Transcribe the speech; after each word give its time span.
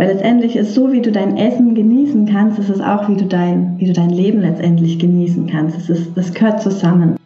Weil 0.00 0.14
letztendlich 0.14 0.56
ist 0.56 0.72
so, 0.72 0.90
wie 0.92 1.02
du 1.02 1.12
dein 1.12 1.36
Essen 1.36 1.74
genießen 1.74 2.24
kannst, 2.24 2.58
ist 2.58 2.70
es 2.70 2.80
auch, 2.80 3.06
wie 3.10 3.16
du 3.16 3.26
dein, 3.26 3.78
wie 3.78 3.84
du 3.84 3.92
dein 3.92 4.08
Leben 4.08 4.40
letztendlich 4.40 4.98
genießen 4.98 5.46
kannst. 5.46 5.76
Es 5.76 5.90
ist, 5.90 6.16
das 6.16 6.32
gehört 6.32 6.62
zusammen. 6.62 7.18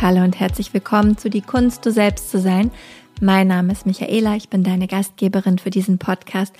Hallo 0.00 0.24
und 0.24 0.40
herzlich 0.40 0.72
willkommen 0.72 1.18
zu 1.18 1.28
Die 1.28 1.42
Kunst, 1.42 1.84
du 1.84 1.92
selbst 1.92 2.30
zu 2.30 2.40
sein. 2.40 2.70
Mein 3.20 3.48
Name 3.48 3.74
ist 3.74 3.84
Michaela, 3.84 4.36
ich 4.36 4.48
bin 4.48 4.62
deine 4.62 4.86
Gastgeberin 4.86 5.58
für 5.58 5.68
diesen 5.68 5.98
Podcast 5.98 6.54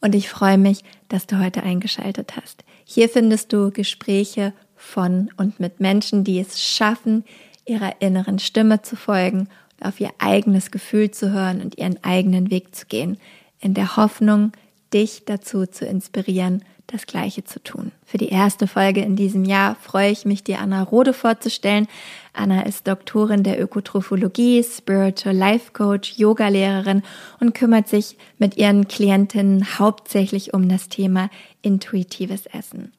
und 0.00 0.14
ich 0.14 0.30
freue 0.30 0.56
mich, 0.56 0.82
dass 1.10 1.26
du 1.26 1.44
heute 1.44 1.62
eingeschaltet 1.62 2.38
hast. 2.40 2.64
Hier 2.84 3.10
findest 3.10 3.52
du 3.52 3.70
Gespräche 3.70 4.54
von 4.76 5.28
und 5.36 5.60
mit 5.60 5.80
Menschen, 5.80 6.24
die 6.24 6.40
es 6.40 6.62
schaffen, 6.62 7.22
ihrer 7.66 8.00
inneren 8.00 8.38
Stimme 8.38 8.80
zu 8.80 8.96
folgen 8.96 9.48
auf 9.84 10.00
ihr 10.00 10.10
eigenes 10.18 10.70
Gefühl 10.70 11.10
zu 11.10 11.32
hören 11.32 11.60
und 11.60 11.78
ihren 11.78 12.02
eigenen 12.02 12.50
Weg 12.50 12.74
zu 12.74 12.86
gehen, 12.86 13.18
in 13.60 13.74
der 13.74 13.96
Hoffnung, 13.96 14.52
dich 14.92 15.24
dazu 15.24 15.66
zu 15.66 15.84
inspirieren, 15.86 16.62
das 16.86 17.06
Gleiche 17.06 17.44
zu 17.44 17.62
tun. 17.62 17.92
Für 18.04 18.18
die 18.18 18.28
erste 18.28 18.66
Folge 18.66 19.00
in 19.00 19.16
diesem 19.16 19.44
Jahr 19.44 19.74
freue 19.74 20.10
ich 20.10 20.24
mich, 20.24 20.44
dir 20.44 20.60
Anna 20.60 20.82
Rode 20.82 21.12
vorzustellen. 21.12 21.88
Anna 22.32 22.62
ist 22.62 22.86
Doktorin 22.86 23.42
der 23.42 23.60
Ökotrophologie, 23.60 24.62
Spiritual 24.62 25.34
Life 25.34 25.72
Coach, 25.72 26.18
Yogalehrerin 26.18 27.02
und 27.40 27.54
kümmert 27.54 27.88
sich 27.88 28.16
mit 28.38 28.56
ihren 28.56 28.86
Klientinnen 28.86 29.78
hauptsächlich 29.78 30.52
um 30.52 30.68
das 30.68 30.88
Thema 30.88 31.30
intuitives 31.62 32.46
Essen. 32.46 32.92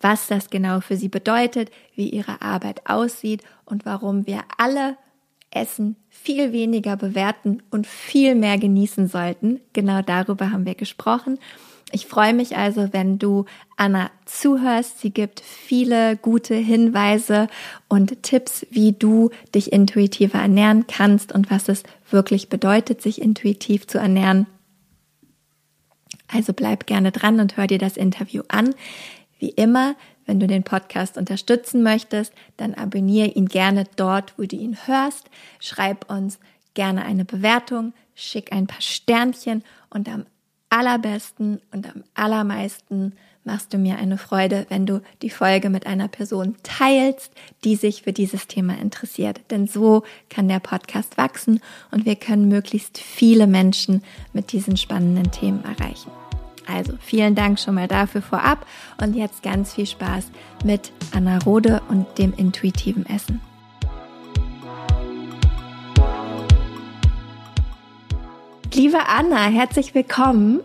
Was 0.00 0.28
das 0.28 0.50
genau 0.50 0.80
für 0.80 0.96
sie 0.96 1.08
bedeutet, 1.08 1.70
wie 1.94 2.08
ihre 2.08 2.40
Arbeit 2.42 2.82
aussieht 2.88 3.42
und 3.64 3.84
warum 3.84 4.26
wir 4.26 4.40
alle 4.56 4.96
Essen 5.56 5.96
viel 6.08 6.52
weniger 6.52 6.96
bewerten 6.96 7.62
und 7.70 7.86
viel 7.86 8.34
mehr 8.34 8.58
genießen 8.58 9.08
sollten. 9.08 9.60
Genau 9.72 10.02
darüber 10.02 10.50
haben 10.50 10.66
wir 10.66 10.74
gesprochen. 10.74 11.38
Ich 11.92 12.06
freue 12.06 12.34
mich 12.34 12.56
also, 12.56 12.92
wenn 12.92 13.18
du 13.18 13.44
Anna 13.76 14.10
zuhörst. 14.24 14.98
Sie 14.98 15.10
gibt 15.10 15.40
viele 15.40 16.16
gute 16.16 16.54
Hinweise 16.54 17.46
und 17.88 18.22
Tipps, 18.24 18.66
wie 18.70 18.92
du 18.92 19.30
dich 19.54 19.72
intuitiver 19.72 20.38
ernähren 20.38 20.86
kannst 20.88 21.32
und 21.32 21.50
was 21.50 21.68
es 21.68 21.84
wirklich 22.10 22.48
bedeutet, 22.48 23.02
sich 23.02 23.22
intuitiv 23.22 23.86
zu 23.86 23.98
ernähren. 23.98 24.46
Also 26.26 26.52
bleib 26.52 26.86
gerne 26.86 27.12
dran 27.12 27.38
und 27.38 27.56
hör 27.56 27.68
dir 27.68 27.78
das 27.78 27.96
Interview 27.96 28.42
an. 28.48 28.74
Wie 29.38 29.50
immer 29.50 29.94
wenn 30.26 30.40
du 30.40 30.46
den 30.46 30.64
Podcast 30.64 31.16
unterstützen 31.16 31.82
möchtest, 31.82 32.32
dann 32.56 32.74
abonniere 32.74 33.28
ihn 33.28 33.46
gerne 33.46 33.84
dort, 33.96 34.34
wo 34.36 34.42
du 34.42 34.56
ihn 34.56 34.76
hörst. 34.86 35.30
Schreib 35.60 36.10
uns 36.10 36.38
gerne 36.74 37.04
eine 37.04 37.24
Bewertung, 37.24 37.94
schick 38.14 38.52
ein 38.52 38.66
paar 38.66 38.82
Sternchen 38.82 39.64
und 39.88 40.08
am 40.08 40.26
allerbesten 40.68 41.60
und 41.72 41.86
am 41.86 42.04
allermeisten 42.14 43.14
machst 43.44 43.72
du 43.72 43.78
mir 43.78 43.96
eine 43.98 44.18
Freude, 44.18 44.66
wenn 44.68 44.86
du 44.86 45.00
die 45.22 45.30
Folge 45.30 45.70
mit 45.70 45.86
einer 45.86 46.08
Person 46.08 46.56
teilst, 46.64 47.32
die 47.64 47.76
sich 47.76 48.02
für 48.02 48.12
dieses 48.12 48.48
Thema 48.48 48.76
interessiert. 48.76 49.40
Denn 49.50 49.68
so 49.68 50.02
kann 50.28 50.48
der 50.48 50.58
Podcast 50.58 51.16
wachsen 51.16 51.60
und 51.92 52.04
wir 52.04 52.16
können 52.16 52.48
möglichst 52.48 52.98
viele 52.98 53.46
Menschen 53.46 54.02
mit 54.32 54.52
diesen 54.52 54.76
spannenden 54.76 55.30
Themen 55.30 55.64
erreichen. 55.64 56.10
Also 56.66 56.94
vielen 57.00 57.34
Dank 57.34 57.58
schon 57.58 57.74
mal 57.74 57.88
dafür 57.88 58.22
vorab 58.22 58.66
und 59.00 59.14
jetzt 59.14 59.42
ganz 59.42 59.74
viel 59.74 59.86
Spaß 59.86 60.30
mit 60.64 60.92
Anna 61.12 61.38
Rode 61.38 61.80
und 61.88 62.06
dem 62.18 62.32
intuitiven 62.34 63.06
Essen. 63.06 63.40
Liebe 68.74 68.98
Anna, 69.08 69.46
herzlich 69.46 69.94
willkommen. 69.94 70.60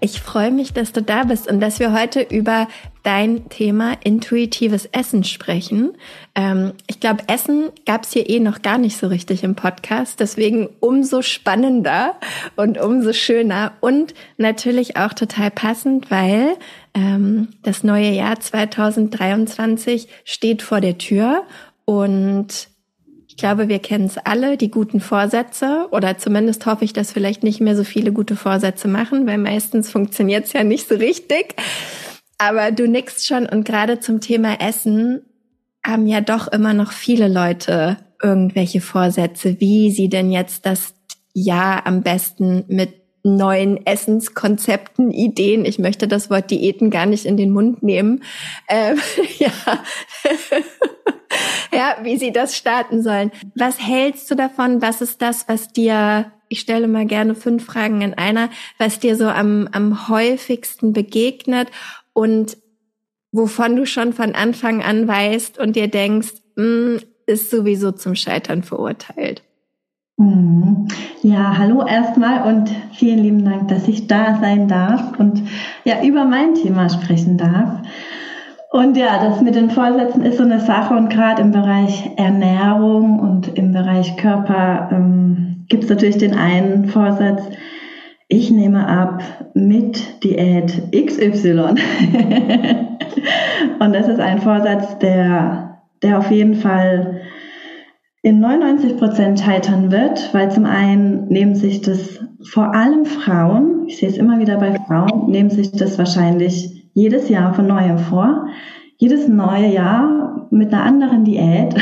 Ich 0.00 0.20
freue 0.20 0.50
mich, 0.50 0.72
dass 0.72 0.92
du 0.92 1.02
da 1.02 1.24
bist 1.24 1.50
und 1.50 1.60
dass 1.60 1.78
wir 1.78 1.92
heute 1.92 2.20
über 2.20 2.68
dein 3.02 3.48
Thema 3.48 3.96
intuitives 4.02 4.86
Essen 4.86 5.24
sprechen. 5.24 5.92
Ähm, 6.34 6.72
ich 6.86 7.00
glaube, 7.00 7.24
Essen 7.28 7.70
gab 7.86 8.04
es 8.04 8.12
hier 8.12 8.28
eh 8.28 8.40
noch 8.40 8.62
gar 8.62 8.78
nicht 8.78 8.96
so 8.96 9.08
richtig 9.08 9.42
im 9.42 9.56
Podcast, 9.56 10.20
deswegen 10.20 10.68
umso 10.80 11.22
spannender 11.22 12.14
und 12.56 12.78
umso 12.78 13.12
schöner 13.12 13.72
und 13.80 14.14
natürlich 14.36 14.96
auch 14.96 15.12
total 15.12 15.50
passend, 15.50 16.10
weil 16.10 16.56
ähm, 16.94 17.48
das 17.62 17.84
neue 17.84 18.10
Jahr 18.10 18.38
2023 18.40 20.08
steht 20.24 20.62
vor 20.62 20.80
der 20.80 20.98
Tür 20.98 21.44
und 21.84 22.68
glaube, 23.40 23.68
wir 23.68 23.80
kennen 23.80 24.06
es 24.06 24.16
alle, 24.18 24.56
die 24.56 24.70
guten 24.70 25.00
Vorsätze. 25.00 25.88
Oder 25.90 26.16
zumindest 26.18 26.64
hoffe 26.66 26.84
ich, 26.84 26.92
dass 26.92 27.12
vielleicht 27.12 27.42
nicht 27.42 27.60
mehr 27.60 27.76
so 27.76 27.84
viele 27.84 28.12
gute 28.12 28.36
Vorsätze 28.36 28.86
machen, 28.86 29.26
weil 29.26 29.38
meistens 29.38 29.90
funktioniert 29.90 30.46
es 30.46 30.52
ja 30.52 30.62
nicht 30.62 30.88
so 30.88 30.94
richtig. 30.94 31.56
Aber 32.38 32.70
du 32.70 32.86
nickst 32.86 33.26
schon 33.26 33.46
und 33.46 33.64
gerade 33.64 34.00
zum 34.00 34.20
Thema 34.20 34.60
Essen 34.60 35.22
haben 35.84 36.06
ja 36.06 36.20
doch 36.20 36.48
immer 36.48 36.74
noch 36.74 36.92
viele 36.92 37.28
Leute 37.28 37.96
irgendwelche 38.22 38.80
Vorsätze, 38.80 39.60
wie 39.60 39.90
sie 39.90 40.08
denn 40.08 40.30
jetzt 40.30 40.66
das 40.66 40.94
Jahr 41.32 41.86
am 41.86 42.02
besten 42.02 42.64
mit 42.68 42.99
neuen 43.22 43.84
Essenskonzepten, 43.86 45.10
Ideen. 45.10 45.64
Ich 45.64 45.78
möchte 45.78 46.08
das 46.08 46.30
Wort 46.30 46.50
Diäten 46.50 46.90
gar 46.90 47.06
nicht 47.06 47.26
in 47.26 47.36
den 47.36 47.50
Mund 47.50 47.82
nehmen. 47.82 48.22
Ähm, 48.68 48.98
ja. 49.38 49.52
ja, 51.72 51.96
wie 52.02 52.16
sie 52.16 52.32
das 52.32 52.56
starten 52.56 53.02
sollen. 53.02 53.30
Was 53.54 53.80
hältst 53.80 54.30
du 54.30 54.34
davon? 54.34 54.82
Was 54.82 55.00
ist 55.00 55.22
das, 55.22 55.48
was 55.48 55.68
dir, 55.68 56.32
ich 56.48 56.60
stelle 56.60 56.88
mal 56.88 57.06
gerne 57.06 57.34
fünf 57.34 57.64
Fragen 57.64 58.00
in 58.02 58.14
einer, 58.14 58.50
was 58.78 58.98
dir 58.98 59.16
so 59.16 59.28
am, 59.28 59.68
am 59.72 60.08
häufigsten 60.08 60.92
begegnet 60.92 61.68
und 62.12 62.56
wovon 63.32 63.76
du 63.76 63.86
schon 63.86 64.12
von 64.12 64.34
Anfang 64.34 64.82
an 64.82 65.06
weißt 65.06 65.58
und 65.58 65.76
dir 65.76 65.88
denkst, 65.88 66.32
mh, 66.56 66.64
hm, 66.64 67.00
ist 67.26 67.50
sowieso 67.50 67.92
zum 67.92 68.16
Scheitern 68.16 68.64
verurteilt? 68.64 69.44
Mhm. 70.20 70.86
Ja, 71.22 71.56
hallo 71.56 71.82
erstmal 71.86 72.42
und 72.46 72.70
vielen 72.92 73.20
lieben 73.20 73.42
Dank, 73.42 73.68
dass 73.68 73.88
ich 73.88 74.06
da 74.06 74.38
sein 74.38 74.68
darf 74.68 75.18
und 75.18 75.42
ja 75.84 76.02
über 76.04 76.26
mein 76.26 76.54
Thema 76.54 76.90
sprechen 76.90 77.38
darf. 77.38 77.80
Und 78.70 78.98
ja, 78.98 79.24
das 79.24 79.40
mit 79.40 79.54
den 79.54 79.70
Vorsätzen 79.70 80.22
ist 80.22 80.36
so 80.36 80.44
eine 80.44 80.60
Sache 80.60 80.94
und 80.94 81.08
gerade 81.08 81.40
im 81.40 81.52
Bereich 81.52 82.10
Ernährung 82.16 83.18
und 83.18 83.56
im 83.56 83.72
Bereich 83.72 84.18
Körper 84.18 84.90
ähm, 84.92 85.64
gibt 85.70 85.84
es 85.84 85.90
natürlich 85.90 86.18
den 86.18 86.34
einen 86.34 86.84
Vorsatz, 86.84 87.42
ich 88.28 88.50
nehme 88.50 88.86
ab 88.86 89.22
mit 89.54 90.22
Diät 90.22 90.82
XY. 90.92 91.60
und 93.80 93.92
das 93.94 94.06
ist 94.06 94.20
ein 94.20 94.40
Vorsatz, 94.40 94.98
der, 94.98 95.80
der 96.02 96.18
auf 96.18 96.30
jeden 96.30 96.56
Fall 96.56 97.22
in 98.22 98.40
99 98.40 98.98
Prozent 98.98 99.40
scheitern 99.40 99.90
wird, 99.90 100.32
weil 100.34 100.50
zum 100.50 100.66
einen 100.66 101.26
nehmen 101.28 101.54
sich 101.54 101.80
das 101.80 102.20
vor 102.42 102.74
allem 102.74 103.04
Frauen, 103.06 103.86
ich 103.86 103.98
sehe 103.98 104.08
es 104.08 104.16
immer 104.16 104.38
wieder 104.38 104.58
bei 104.58 104.74
Frauen, 104.86 105.30
nehmen 105.30 105.50
sich 105.50 105.72
das 105.72 105.98
wahrscheinlich 105.98 106.88
jedes 106.94 107.28
Jahr 107.28 107.54
von 107.54 107.66
neuem 107.66 107.98
vor. 107.98 108.46
Jedes 108.96 109.28
neue 109.28 109.72
Jahr 109.72 110.46
mit 110.50 110.72
einer 110.72 110.84
anderen 110.84 111.24
Diät. 111.24 111.74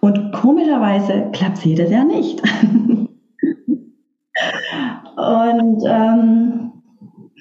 Und 0.00 0.32
komischerweise 0.32 1.28
klappt 1.32 1.58
es 1.58 1.64
jedes 1.64 1.90
Jahr 1.90 2.04
nicht. 2.04 2.42
Und 5.16 5.84
ähm, 5.86 6.72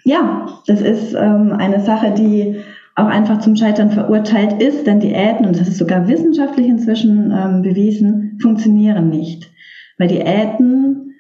ja, 0.03 0.47
das 0.67 0.81
ist 0.81 1.13
ähm, 1.13 1.53
eine 1.57 1.79
Sache, 1.79 2.11
die 2.11 2.57
auch 2.99 3.07
einfach 3.07 3.39
zum 3.39 3.55
Scheitern 3.55 3.91
verurteilt 3.91 4.61
ist, 4.61 4.85
denn 4.85 4.99
Diäten, 4.99 5.45
und 5.45 5.59
das 5.59 5.67
ist 5.67 5.77
sogar 5.77 6.07
wissenschaftlich 6.07 6.67
inzwischen 6.67 7.31
ähm, 7.31 7.61
bewiesen, 7.61 8.37
funktionieren 8.41 9.09
nicht. 9.09 9.49
Weil 9.97 10.09
Diäten 10.09 11.15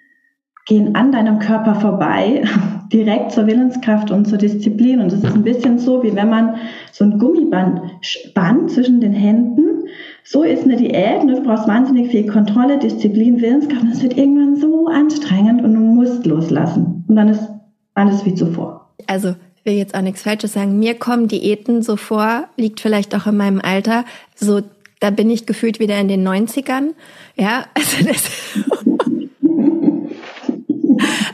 gehen 0.65 0.95
an 0.95 1.11
deinem 1.11 1.39
Körper 1.39 1.75
vorbei 1.75 2.43
direkt 2.93 3.31
zur 3.31 3.47
Willenskraft 3.47 4.11
und 4.11 4.25
zur 4.25 4.37
Disziplin. 4.37 4.99
Und 4.99 5.11
das 5.11 5.23
ist 5.23 5.33
ein 5.33 5.43
bisschen 5.43 5.79
so, 5.79 6.03
wie 6.03 6.15
wenn 6.15 6.29
man 6.29 6.55
so 6.91 7.05
ein 7.05 7.17
Gummiband 7.17 7.81
spannt 8.01 8.71
zwischen 8.71 9.01
den 9.01 9.13
Händen. 9.13 9.87
So 10.23 10.43
ist 10.43 10.63
eine 10.63 10.75
Diät. 10.75 11.23
Du 11.23 11.41
brauchst 11.43 11.67
wahnsinnig 11.67 12.11
viel 12.11 12.27
Kontrolle, 12.27 12.77
Disziplin, 12.77 13.41
Willenskraft. 13.41 13.81
Und 13.81 13.91
es 13.91 14.03
wird 14.03 14.17
irgendwann 14.17 14.57
so 14.57 14.87
anstrengend 14.87 15.63
und 15.63 15.73
du 15.73 15.79
musst 15.79 16.25
loslassen. 16.25 17.03
Und 17.07 17.15
dann 17.15 17.29
ist 17.29 17.49
alles 17.95 18.25
wie 18.25 18.35
zuvor. 18.35 18.93
Also, 19.07 19.33
will 19.69 19.77
jetzt 19.77 19.93
auch 19.93 20.01
nichts 20.01 20.23
Falsches 20.23 20.53
sagen. 20.53 20.79
Mir 20.79 20.95
kommen 20.95 21.27
Diäten 21.27 21.83
so 21.83 21.95
vor, 21.95 22.49
liegt 22.57 22.79
vielleicht 22.79 23.13
auch 23.15 23.27
in 23.27 23.37
meinem 23.37 23.61
Alter, 23.61 24.03
so, 24.35 24.63
da 24.99 25.11
bin 25.11 25.29
ich 25.29 25.45
gefühlt 25.45 25.79
wieder 25.79 25.99
in 25.99 26.07
den 26.07 26.27
90ern. 26.27 26.93
Ja, 27.35 27.65
also 27.75 28.03
das, 28.03 28.23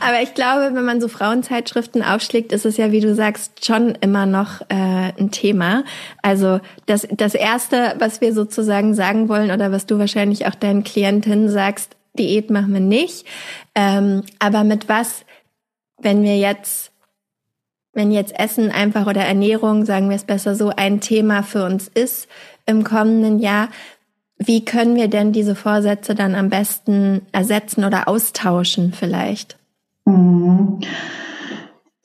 aber 0.00 0.22
ich 0.22 0.34
glaube, 0.34 0.74
wenn 0.74 0.84
man 0.84 1.00
so 1.00 1.08
Frauenzeitschriften 1.08 2.02
aufschlägt, 2.02 2.52
ist 2.52 2.66
es 2.66 2.76
ja, 2.76 2.92
wie 2.92 3.00
du 3.00 3.14
sagst, 3.14 3.64
schon 3.64 3.96
immer 4.02 4.26
noch 4.26 4.60
äh, 4.68 5.12
ein 5.18 5.30
Thema. 5.30 5.84
Also 6.20 6.60
das, 6.84 7.08
das 7.10 7.34
Erste, 7.34 7.94
was 7.98 8.20
wir 8.20 8.34
sozusagen 8.34 8.94
sagen 8.94 9.30
wollen 9.30 9.50
oder 9.50 9.72
was 9.72 9.86
du 9.86 9.98
wahrscheinlich 9.98 10.46
auch 10.46 10.54
deinen 10.54 10.84
Klientinnen 10.84 11.48
sagst, 11.48 11.96
Diät 12.18 12.50
machen 12.50 12.74
wir 12.74 12.80
nicht. 12.80 13.26
Ähm, 13.74 14.24
aber 14.38 14.62
mit 14.64 14.90
was, 14.90 15.24
wenn 15.98 16.22
wir 16.22 16.36
jetzt, 16.38 16.92
wenn 17.96 18.12
jetzt 18.12 18.38
Essen 18.38 18.70
einfach 18.70 19.06
oder 19.06 19.22
Ernährung, 19.22 19.86
sagen 19.86 20.10
wir 20.10 20.16
es 20.16 20.24
besser 20.24 20.54
so, 20.54 20.70
ein 20.76 21.00
Thema 21.00 21.42
für 21.42 21.64
uns 21.64 21.88
ist 21.88 22.28
im 22.66 22.84
kommenden 22.84 23.38
Jahr, 23.38 23.68
wie 24.38 24.64
können 24.64 24.96
wir 24.96 25.08
denn 25.08 25.32
diese 25.32 25.54
Vorsätze 25.54 26.14
dann 26.14 26.34
am 26.34 26.50
besten 26.50 27.22
ersetzen 27.32 27.84
oder 27.84 28.06
austauschen 28.06 28.92
vielleicht? 28.92 29.56
Mhm. 30.04 30.80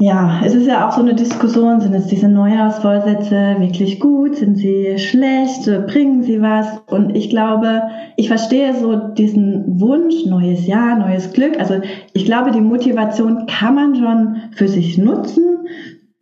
Ja, 0.01 0.41
es 0.43 0.55
ist 0.55 0.65
ja 0.65 0.87
auch 0.87 0.93
so 0.93 1.01
eine 1.01 1.13
Diskussion, 1.13 1.79
sind 1.79 1.93
jetzt 1.93 2.09
diese 2.09 2.27
Neujahrsvorsätze 2.27 3.57
wirklich 3.59 3.99
gut, 3.99 4.35
sind 4.35 4.57
sie 4.57 4.97
schlecht, 4.97 5.65
bringen 5.85 6.23
sie 6.23 6.41
was? 6.41 6.81
Und 6.87 7.15
ich 7.15 7.29
glaube, 7.29 7.83
ich 8.17 8.27
verstehe 8.27 8.73
so 8.73 8.95
diesen 8.95 9.79
Wunsch, 9.79 10.25
neues 10.25 10.65
Jahr, 10.65 10.97
neues 10.97 11.31
Glück. 11.33 11.59
Also 11.59 11.81
ich 12.13 12.25
glaube, 12.25 12.49
die 12.49 12.61
Motivation 12.61 13.45
kann 13.45 13.75
man 13.75 13.95
schon 13.95 14.37
für 14.53 14.67
sich 14.67 14.97
nutzen. 14.97 15.67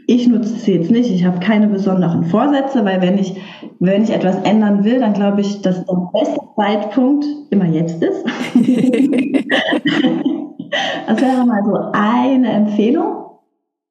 Ich 0.08 0.28
nutze 0.28 0.56
sie 0.56 0.74
jetzt 0.74 0.92
nicht, 0.92 1.10
ich 1.10 1.24
habe 1.24 1.40
keine 1.40 1.68
besonderen 1.68 2.26
Vorsätze, 2.26 2.84
weil 2.84 3.02
wenn 3.02 3.18
ich, 3.18 3.40
wenn 3.80 4.04
ich 4.04 4.10
etwas 4.10 4.36
ändern 4.44 4.84
will, 4.84 5.00
dann 5.00 5.14
glaube 5.14 5.40
ich, 5.40 5.62
dass 5.62 5.86
der 5.86 6.10
beste 6.12 6.42
Zeitpunkt 6.58 7.26
immer 7.50 7.68
jetzt 7.68 8.04
ist. 8.04 8.26
das 11.08 11.22
wäre 11.22 11.46
mal 11.46 11.64
so 11.64 11.78
eine 11.94 12.50
Empfehlung. 12.50 13.29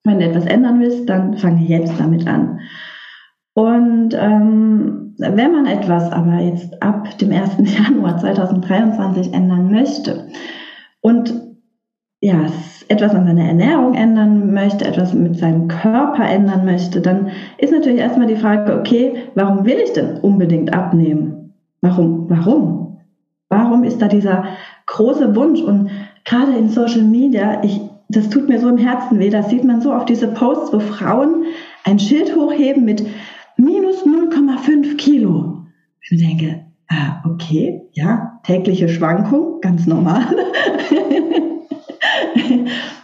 Wenn 0.04 0.20
du 0.20 0.26
etwas 0.26 0.46
ändern 0.46 0.80
willst, 0.80 1.08
dann 1.08 1.36
fange 1.36 1.64
jetzt 1.64 1.98
damit 1.98 2.26
an. 2.26 2.60
Und 3.54 4.14
ähm, 4.14 5.14
wenn 5.18 5.52
man 5.52 5.66
etwas 5.66 6.12
aber 6.12 6.40
jetzt 6.40 6.80
ab 6.82 7.18
dem 7.18 7.32
1. 7.32 7.56
Januar 7.78 8.18
2023 8.18 9.34
ändern 9.34 9.72
möchte 9.72 10.28
und 11.00 11.34
ja, 12.20 12.46
etwas 12.88 13.14
an 13.14 13.26
seiner 13.26 13.44
Ernährung 13.44 13.94
ändern 13.94 14.52
möchte, 14.52 14.84
etwas 14.84 15.12
mit 15.14 15.36
seinem 15.36 15.68
Körper 15.68 16.28
ändern 16.28 16.64
möchte, 16.64 17.00
dann 17.00 17.30
ist 17.58 17.72
natürlich 17.72 17.98
erstmal 18.00 18.26
die 18.26 18.36
Frage, 18.36 18.78
okay, 18.78 19.24
warum 19.34 19.64
will 19.64 19.78
ich 19.84 19.92
denn 19.92 20.18
unbedingt 20.18 20.72
abnehmen? 20.72 21.54
Warum? 21.80 22.28
Warum? 22.28 22.98
Warum 23.48 23.84
ist 23.84 24.02
da 24.02 24.08
dieser 24.08 24.44
große 24.86 25.36
Wunsch? 25.36 25.60
Und 25.60 25.90
gerade 26.24 26.52
in 26.56 26.68
Social 26.68 27.02
Media, 27.02 27.62
ich 27.62 27.80
das 28.08 28.30
tut 28.30 28.48
mir 28.48 28.58
so 28.58 28.68
im 28.68 28.78
Herzen 28.78 29.18
weh. 29.18 29.30
Das 29.30 29.50
sieht 29.50 29.64
man 29.64 29.80
so 29.80 29.92
auf 29.92 30.06
diese 30.06 30.28
Posts, 30.28 30.72
wo 30.72 30.80
Frauen 30.80 31.44
ein 31.84 31.98
Schild 31.98 32.34
hochheben 32.34 32.84
mit 32.84 33.04
minus 33.56 34.04
0,5 34.06 34.96
Kilo. 34.96 35.64
Ich 36.00 36.18
denke, 36.18 36.64
ah, 36.88 37.22
okay, 37.24 37.82
ja, 37.92 38.40
tägliche 38.44 38.88
Schwankung, 38.88 39.60
ganz 39.60 39.86
normal. 39.86 40.22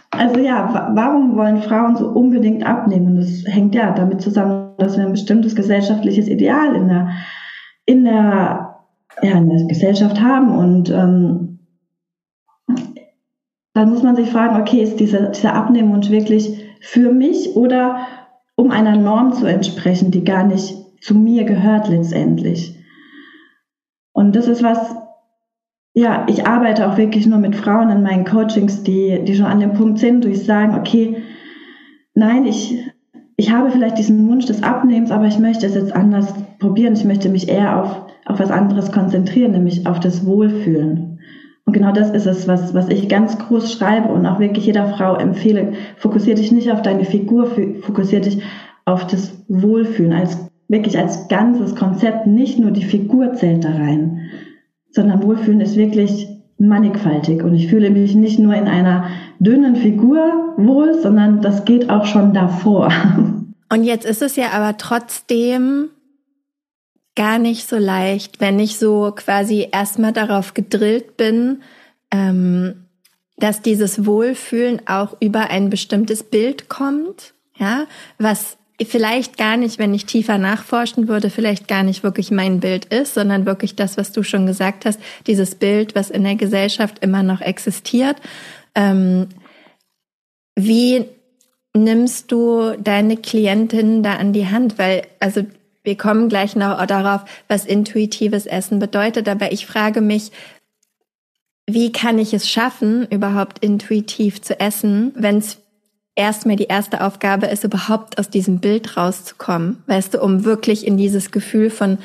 also 0.09 0.39
ja, 0.39 0.91
warum 0.95 1.35
wollen 1.35 1.61
Frauen 1.61 1.95
so 1.95 2.09
unbedingt 2.09 2.65
abnehmen? 2.65 3.17
Das 3.17 3.43
hängt 3.45 3.75
ja 3.75 3.91
damit 3.91 4.21
zusammen, 4.21 4.71
dass 4.77 4.97
wir 4.97 5.05
ein 5.05 5.11
bestimmtes 5.11 5.55
gesellschaftliches 5.55 6.27
Ideal 6.27 6.75
in 6.75 6.87
der, 6.87 7.09
in 7.85 8.05
der, 8.05 8.75
ja, 9.21 9.37
in 9.37 9.49
der 9.49 9.67
Gesellschaft 9.67 10.19
haben 10.19 10.49
und 10.49 10.89
ähm, 10.89 11.54
dann 13.75 13.89
muss 13.89 14.03
man 14.03 14.15
sich 14.15 14.31
fragen, 14.31 14.59
okay, 14.59 14.81
ist 14.81 15.01
dieser, 15.01 15.27
dieser 15.27 15.53
Abnehmwunsch 15.53 16.09
wirklich 16.09 16.65
für 16.79 17.11
mich 17.11 17.57
oder 17.57 18.07
um 18.55 18.71
einer 18.71 18.95
Norm 18.95 19.33
zu 19.33 19.45
entsprechen, 19.45 20.11
die 20.11 20.23
gar 20.23 20.45
nicht 20.45 20.75
zu 21.01 21.13
mir 21.13 21.43
gehört 21.43 21.89
letztendlich. 21.89 22.79
Und 24.13 24.33
das 24.37 24.47
ist 24.47 24.63
was, 24.63 24.95
ja, 25.93 26.25
ich 26.29 26.47
arbeite 26.47 26.89
auch 26.89 26.97
wirklich 26.97 27.27
nur 27.27 27.37
mit 27.37 27.53
Frauen 27.53 27.89
in 27.89 28.01
meinen 28.01 28.23
Coachings, 28.23 28.83
die, 28.83 29.21
die 29.25 29.35
schon 29.35 29.45
an 29.45 29.59
dem 29.59 29.73
Punkt 29.73 29.99
sind, 29.99 30.23
wo 30.23 30.29
ich 30.29 30.45
sagen, 30.45 30.75
okay, 30.75 31.17
nein, 32.13 32.45
ich, 32.45 32.81
ich 33.35 33.51
habe 33.51 33.71
vielleicht 33.71 33.97
diesen 33.97 34.25
Wunsch 34.29 34.45
des 34.45 34.63
Abnehmens, 34.63 35.11
aber 35.11 35.25
ich 35.25 35.37
möchte 35.37 35.65
es 35.65 35.75
jetzt 35.75 35.93
anders 35.93 36.33
probieren. 36.59 36.93
Ich 36.93 37.03
möchte 37.03 37.27
mich 37.27 37.49
eher 37.49 37.81
auf, 37.83 38.05
auf 38.25 38.39
was 38.39 38.51
anderes 38.51 38.93
konzentrieren, 38.93 39.51
nämlich 39.51 39.85
auf 39.85 39.99
das 39.99 40.25
Wohlfühlen. 40.25 41.14
Und 41.65 41.73
genau 41.73 41.91
das 41.91 42.11
ist 42.11 42.27
es, 42.27 42.47
was, 42.47 42.73
was 42.75 42.89
ich 42.89 43.09
ganz 43.09 43.39
groß 43.39 43.73
schreibe 43.73 44.09
und 44.09 44.25
auch 44.25 44.39
wirklich 44.39 44.67
jeder 44.67 44.87
Frau 44.95 45.15
empfehle. 45.15 45.73
Fokussier 45.97 46.35
dich 46.35 46.51
nicht 46.51 46.71
auf 46.71 46.83
deine 46.83 47.05
Figur, 47.05 47.47
fokussier 47.81 48.21
dich 48.21 48.41
auf 48.85 49.07
das 49.07 49.33
Wohlfühlen, 49.47 50.13
als 50.13 50.37
wirklich 50.67 50.97
als 50.97 51.27
ganzes 51.27 51.75
Konzept. 51.75 52.27
Nicht 52.27 52.59
nur 52.59 52.69
die 52.69 52.83
Figur 52.83 53.33
zählt 53.33 53.63
da 53.63 53.69
rein, 53.69 54.29
sondern 54.91 55.23
Wohlfühlen 55.23 55.59
ist 55.59 55.75
wirklich 55.75 56.27
mannigfaltig. 56.59 57.43
Und 57.43 57.55
ich 57.55 57.67
fühle 57.67 57.89
mich 57.89 58.13
nicht 58.13 58.37
nur 58.37 58.53
in 58.53 58.67
einer 58.67 59.05
dünnen 59.39 59.75
Figur 59.75 60.53
wohl, 60.57 60.93
sondern 61.01 61.41
das 61.41 61.65
geht 61.65 61.89
auch 61.89 62.05
schon 62.05 62.33
davor. 62.33 62.91
Und 63.73 63.83
jetzt 63.83 64.05
ist 64.05 64.21
es 64.21 64.35
ja 64.35 64.51
aber 64.53 64.77
trotzdem 64.77 65.89
gar 67.15 67.39
nicht 67.39 67.67
so 67.67 67.77
leicht, 67.77 68.39
wenn 68.39 68.59
ich 68.59 68.77
so 68.77 69.11
quasi 69.15 69.67
erstmal 69.71 70.13
darauf 70.13 70.53
gedrillt 70.53 71.17
bin, 71.17 71.63
ähm, 72.11 72.85
dass 73.37 73.61
dieses 73.61 74.05
Wohlfühlen 74.05 74.87
auch 74.87 75.17
über 75.19 75.49
ein 75.49 75.69
bestimmtes 75.69 76.23
Bild 76.23 76.69
kommt, 76.69 77.33
ja, 77.57 77.85
was 78.17 78.57
vielleicht 78.81 79.37
gar 79.37 79.55
nicht, 79.55 79.79
wenn 79.79 79.93
ich 79.93 80.05
tiefer 80.05 80.37
nachforschen 80.37 81.07
würde, 81.07 81.29
vielleicht 81.29 81.67
gar 81.67 81.83
nicht 81.83 82.03
wirklich 82.03 82.31
mein 82.31 82.59
Bild 82.59 82.85
ist, 82.85 83.13
sondern 83.13 83.45
wirklich 83.45 83.75
das, 83.75 83.97
was 83.97 84.11
du 84.11 84.23
schon 84.23 84.45
gesagt 84.45 84.85
hast, 84.85 84.99
dieses 85.27 85.55
Bild, 85.55 85.95
was 85.95 86.09
in 86.09 86.23
der 86.23 86.35
Gesellschaft 86.35 86.99
immer 86.99 87.23
noch 87.23 87.39
existiert. 87.39 88.17
Ähm, 88.73 89.29
wie 90.55 91.05
nimmst 91.73 92.31
du 92.31 92.73
deine 92.77 93.17
Klientinnen 93.17 94.03
da 94.03 94.15
an 94.15 94.33
die 94.33 94.47
Hand? 94.47 94.77
Weil, 94.77 95.03
also 95.19 95.45
wir 95.85 95.97
kommen 95.97 96.29
gleich 96.29 96.55
noch 96.55 96.83
darauf, 96.85 97.21
was 97.47 97.65
intuitives 97.65 98.45
Essen 98.45 98.79
bedeutet, 98.79 99.29
aber 99.29 99.51
ich 99.51 99.65
frage 99.65 100.01
mich, 100.01 100.31
wie 101.67 101.91
kann 101.91 102.19
ich 102.19 102.33
es 102.33 102.49
schaffen, 102.49 103.07
überhaupt 103.09 103.59
intuitiv 103.59 104.41
zu 104.41 104.59
essen, 104.59 105.13
wenn 105.15 105.37
es 105.37 105.57
erstmal 106.15 106.55
die 106.55 106.65
erste 106.65 107.03
Aufgabe 107.03 107.47
ist, 107.47 107.63
überhaupt 107.63 108.19
aus 108.19 108.29
diesem 108.29 108.59
Bild 108.59 108.97
rauszukommen, 108.97 109.83
weißt 109.87 110.13
du, 110.13 110.21
um 110.21 110.45
wirklich 110.45 110.85
in 110.85 110.97
dieses 110.97 111.31
Gefühl 111.31 111.69
von 111.69 111.97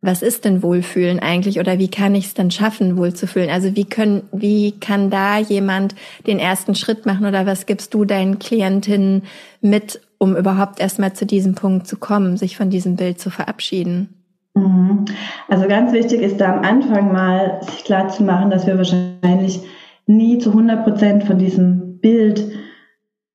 was 0.00 0.22
ist 0.22 0.44
denn 0.44 0.62
Wohlfühlen 0.62 1.18
eigentlich? 1.18 1.58
Oder 1.58 1.78
wie 1.78 1.90
kann 1.90 2.14
ich 2.14 2.26
es 2.26 2.34
denn 2.34 2.52
schaffen, 2.52 2.96
wohlzufühlen? 2.96 3.50
Also 3.50 3.74
wie 3.74 3.84
können, 3.84 4.22
wie 4.30 4.72
kann 4.78 5.10
da 5.10 5.38
jemand 5.38 5.96
den 6.26 6.38
ersten 6.38 6.76
Schritt 6.76 7.04
machen? 7.04 7.26
Oder 7.26 7.46
was 7.46 7.66
gibst 7.66 7.94
du 7.94 8.04
deinen 8.04 8.38
Klientinnen 8.38 9.24
mit, 9.60 10.00
um 10.18 10.36
überhaupt 10.36 10.80
erstmal 10.80 11.12
zu 11.12 11.26
diesem 11.26 11.54
Punkt 11.54 11.86
zu 11.86 11.96
kommen, 11.96 12.36
sich 12.36 12.56
von 12.56 12.70
diesem 12.70 12.96
Bild 12.96 13.20
zu 13.20 13.30
verabschieden? 13.30 14.18
Mhm. 14.54 15.04
Also 15.48 15.68
ganz 15.68 15.92
wichtig 15.92 16.20
ist 16.22 16.40
da 16.40 16.56
am 16.56 16.64
Anfang 16.64 17.12
mal 17.12 17.60
sich 17.62 17.84
klar 17.84 18.08
zu 18.08 18.22
machen, 18.22 18.50
dass 18.50 18.66
wir 18.66 18.76
wahrscheinlich 18.76 19.60
nie 20.06 20.38
zu 20.38 20.50
100 20.50 20.84
Prozent 20.84 21.24
von 21.24 21.38
diesem 21.38 21.98
Bild 22.00 22.44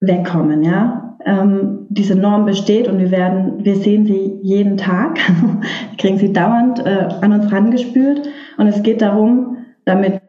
wegkommen, 0.02 0.64
ja. 0.64 1.18
Ähm, 1.26 1.86
diese 1.90 2.16
Norm 2.16 2.46
besteht 2.46 2.90
und 2.90 3.00
wir 3.00 3.10
werden, 3.10 3.64
wir 3.64 3.78
sehen 3.78 4.06
sie 4.06 4.40
jeden 4.42 4.76
Tag, 4.76 5.20
kriegen 5.98 6.18
sie 6.18 6.34
dauernd 6.34 6.86
äh, 6.86 7.08
an 7.22 7.32
uns 7.32 7.50
rangespült 7.50 8.28
und 8.58 8.68
es 8.68 8.84
geht 8.84 9.02
darum, 9.02 9.58
damit 9.86 10.22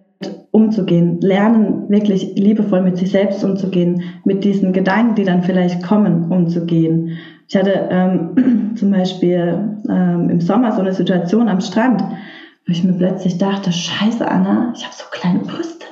umzugehen, 0.50 1.20
lernen, 1.20 1.88
wirklich 1.88 2.34
liebevoll 2.36 2.82
mit 2.82 2.96
sich 2.96 3.10
selbst 3.10 3.44
umzugehen, 3.44 4.02
mit 4.24 4.44
diesen 4.44 4.72
Gedanken, 4.72 5.14
die 5.14 5.24
dann 5.24 5.42
vielleicht 5.42 5.82
kommen, 5.82 6.30
umzugehen. 6.30 7.18
Ich 7.48 7.56
hatte 7.56 7.88
ähm, 7.90 8.72
zum 8.76 8.90
Beispiel 8.90 9.78
ähm, 9.88 10.30
im 10.30 10.40
Sommer 10.40 10.72
so 10.72 10.80
eine 10.80 10.92
Situation 10.92 11.48
am 11.48 11.60
Strand, 11.60 12.02
wo 12.02 12.72
ich 12.72 12.84
mir 12.84 12.94
plötzlich 12.94 13.38
dachte, 13.38 13.72
scheiße 13.72 14.26
Anna, 14.26 14.72
ich 14.76 14.84
habe 14.84 14.94
so 14.94 15.04
kleine 15.10 15.40
Brüste, 15.40 15.86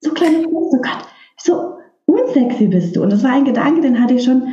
so 0.00 0.12
kleine 0.12 0.38
Brüste, 0.38 0.76
oh 0.76 0.82
Gott, 0.82 1.06
so 1.36 1.76
unsexy 2.06 2.68
bist 2.68 2.96
du. 2.96 3.02
Und 3.02 3.12
das 3.12 3.22
war 3.22 3.32
ein 3.32 3.44
Gedanke, 3.44 3.80
den 3.80 4.02
hatte 4.02 4.14
ich 4.14 4.24
schon 4.24 4.48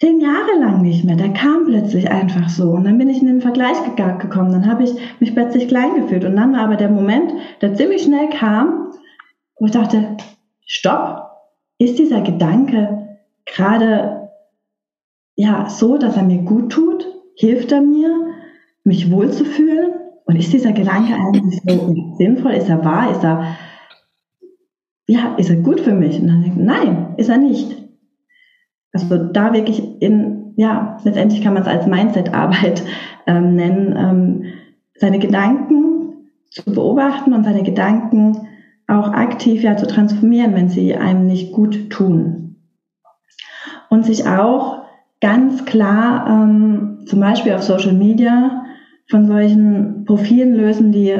zehn 0.00 0.20
Jahre 0.20 0.58
lang 0.58 0.82
nicht 0.82 1.04
mehr. 1.04 1.16
Der 1.16 1.32
kam 1.32 1.64
plötzlich 1.64 2.10
einfach 2.10 2.48
so. 2.48 2.70
Und 2.70 2.84
dann 2.84 2.98
bin 2.98 3.08
ich 3.08 3.20
in 3.20 3.28
den 3.28 3.40
Vergleich 3.40 3.76
gekommen. 3.84 4.52
Dann 4.52 4.70
habe 4.70 4.84
ich 4.84 4.94
mich 5.20 5.34
plötzlich 5.34 5.68
klein 5.68 5.94
gefühlt. 5.94 6.24
Und 6.24 6.36
dann 6.36 6.52
war 6.52 6.60
aber 6.60 6.76
der 6.76 6.90
Moment, 6.90 7.32
der 7.60 7.74
ziemlich 7.74 8.02
schnell 8.02 8.28
kam, 8.30 8.92
wo 9.58 9.66
ich 9.66 9.72
dachte, 9.72 10.16
stopp, 10.66 11.30
ist 11.78 11.98
dieser 11.98 12.20
Gedanke 12.20 13.18
gerade 13.46 14.30
ja 15.34 15.68
so, 15.68 15.96
dass 15.96 16.16
er 16.16 16.24
mir 16.24 16.42
gut 16.42 16.72
tut? 16.72 17.06
Hilft 17.36 17.72
er 17.72 17.80
mir, 17.80 18.34
mich 18.84 19.10
wohlzufühlen? 19.10 19.94
Und 20.24 20.36
ist 20.36 20.52
dieser 20.52 20.72
Gedanke 20.72 21.14
eigentlich 21.14 21.60
so 21.64 21.94
sinnvoll? 22.18 22.52
Ist 22.52 22.68
er 22.68 22.84
wahr? 22.84 23.12
Ist 23.12 23.22
er, 23.22 23.56
ja, 25.06 25.36
ist 25.36 25.50
er 25.50 25.56
gut 25.56 25.80
für 25.80 25.94
mich? 25.94 26.20
Und 26.20 26.26
dann 26.26 26.42
denke 26.42 26.60
ich, 26.60 26.66
nein, 26.66 27.14
ist 27.16 27.28
er 27.28 27.38
nicht. 27.38 27.85
Also 29.02 29.24
da 29.32 29.52
wirklich 29.52 30.00
in, 30.00 30.54
ja, 30.56 30.98
letztendlich 31.04 31.42
kann 31.42 31.54
man 31.54 31.62
es 31.62 31.68
als 31.68 31.86
Mindset-Arbeit 31.86 32.82
ähm, 33.26 33.54
nennen, 33.56 33.94
ähm, 33.96 34.44
seine 34.98 35.18
Gedanken 35.18 36.30
zu 36.50 36.64
beobachten 36.64 37.32
und 37.32 37.44
seine 37.44 37.62
Gedanken 37.62 38.48
auch 38.88 39.12
aktiv 39.12 39.62
ja 39.62 39.76
zu 39.76 39.86
transformieren, 39.86 40.54
wenn 40.54 40.68
sie 40.68 40.94
einem 40.96 41.26
nicht 41.26 41.52
gut 41.52 41.90
tun. 41.90 42.56
Und 43.90 44.04
sich 44.06 44.26
auch 44.26 44.82
ganz 45.20 45.64
klar 45.64 46.26
ähm, 46.28 47.00
zum 47.06 47.20
Beispiel 47.20 47.52
auf 47.54 47.62
Social 47.62 47.92
Media 47.92 48.64
von 49.08 49.26
solchen 49.26 50.04
Profilen 50.04 50.54
lösen, 50.54 50.92
die 50.92 51.16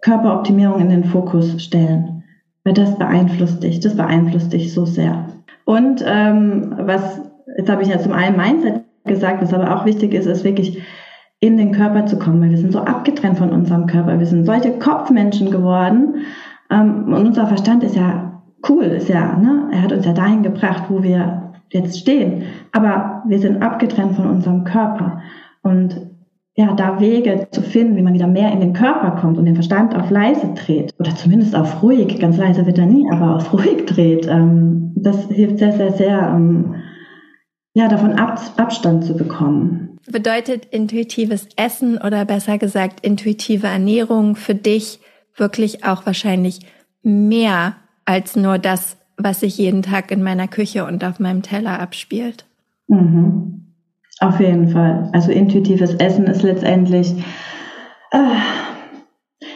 Körperoptimierung 0.00 0.80
in 0.80 0.88
den 0.88 1.04
Fokus 1.04 1.62
stellen. 1.62 2.24
Weil 2.64 2.74
das 2.74 2.98
beeinflusst 2.98 3.62
dich, 3.62 3.80
das 3.80 3.96
beeinflusst 3.96 4.52
dich 4.52 4.72
so 4.72 4.84
sehr. 4.84 5.26
Und 5.70 6.04
ähm, 6.04 6.74
was, 6.80 7.20
jetzt 7.56 7.70
habe 7.70 7.82
ich 7.82 7.88
ja 7.88 8.00
zum 8.00 8.10
einen 8.10 8.36
Mindset 8.36 8.82
gesagt, 9.04 9.40
was 9.40 9.54
aber 9.54 9.72
auch 9.72 9.84
wichtig 9.84 10.14
ist, 10.14 10.26
ist 10.26 10.42
wirklich 10.42 10.82
in 11.38 11.56
den 11.58 11.70
Körper 11.70 12.06
zu 12.06 12.18
kommen, 12.18 12.40
weil 12.40 12.50
wir 12.50 12.58
sind 12.58 12.72
so 12.72 12.80
abgetrennt 12.80 13.38
von 13.38 13.50
unserem 13.50 13.86
Körper. 13.86 14.18
Wir 14.18 14.26
sind 14.26 14.46
solche 14.46 14.72
Kopfmenschen 14.80 15.52
geworden. 15.52 16.24
Ähm, 16.72 17.04
und 17.14 17.24
unser 17.24 17.46
Verstand 17.46 17.84
ist 17.84 17.94
ja 17.94 18.42
cool, 18.68 18.82
ist 18.82 19.08
ja, 19.08 19.36
ne? 19.36 19.68
Er 19.70 19.82
hat 19.82 19.92
uns 19.92 20.04
ja 20.04 20.12
dahin 20.12 20.42
gebracht, 20.42 20.86
wo 20.88 21.04
wir 21.04 21.52
jetzt 21.68 22.00
stehen. 22.00 22.46
Aber 22.72 23.22
wir 23.28 23.38
sind 23.38 23.62
abgetrennt 23.62 24.16
von 24.16 24.28
unserem 24.28 24.64
Körper. 24.64 25.20
Und 25.62 26.09
ja, 26.60 26.74
da 26.74 27.00
Wege 27.00 27.48
zu 27.52 27.62
finden, 27.62 27.96
wie 27.96 28.02
man 28.02 28.12
wieder 28.12 28.26
mehr 28.26 28.52
in 28.52 28.60
den 28.60 28.74
Körper 28.74 29.12
kommt 29.12 29.38
und 29.38 29.46
den 29.46 29.54
Verstand 29.54 29.96
auf 29.96 30.10
leise 30.10 30.52
dreht 30.54 30.94
oder 30.98 31.14
zumindest 31.16 31.56
auf 31.56 31.82
ruhig, 31.82 32.18
ganz 32.18 32.36
leise 32.36 32.66
wird 32.66 32.76
er 32.76 32.84
nie, 32.84 33.10
aber 33.10 33.36
auf 33.36 33.52
ruhig 33.52 33.86
dreht, 33.86 34.26
ähm, 34.26 34.92
das 34.94 35.26
hilft 35.28 35.58
sehr, 35.58 35.72
sehr, 35.72 35.92
sehr, 35.92 36.18
ähm, 36.34 36.74
ja, 37.72 37.88
davon 37.88 38.12
ab, 38.12 38.38
Abstand 38.58 39.04
zu 39.04 39.16
bekommen. 39.16 39.96
Bedeutet 40.10 40.66
intuitives 40.66 41.48
Essen 41.56 41.96
oder 41.96 42.26
besser 42.26 42.58
gesagt 42.58 43.00
intuitive 43.00 43.66
Ernährung 43.66 44.36
für 44.36 44.54
dich 44.54 45.00
wirklich 45.36 45.84
auch 45.84 46.04
wahrscheinlich 46.04 46.60
mehr 47.02 47.76
als 48.04 48.36
nur 48.36 48.58
das, 48.58 48.98
was 49.16 49.40
sich 49.40 49.56
jeden 49.56 49.82
Tag 49.82 50.10
in 50.10 50.22
meiner 50.22 50.48
Küche 50.48 50.84
und 50.84 51.04
auf 51.04 51.20
meinem 51.20 51.42
Teller 51.42 51.80
abspielt? 51.80 52.44
Mhm. 52.88 53.69
Auf 54.20 54.38
jeden 54.38 54.68
Fall. 54.68 55.08
Also 55.12 55.32
intuitives 55.32 55.94
Essen 55.94 56.26
ist 56.26 56.42
letztendlich, 56.42 57.14
äh, 58.10 58.18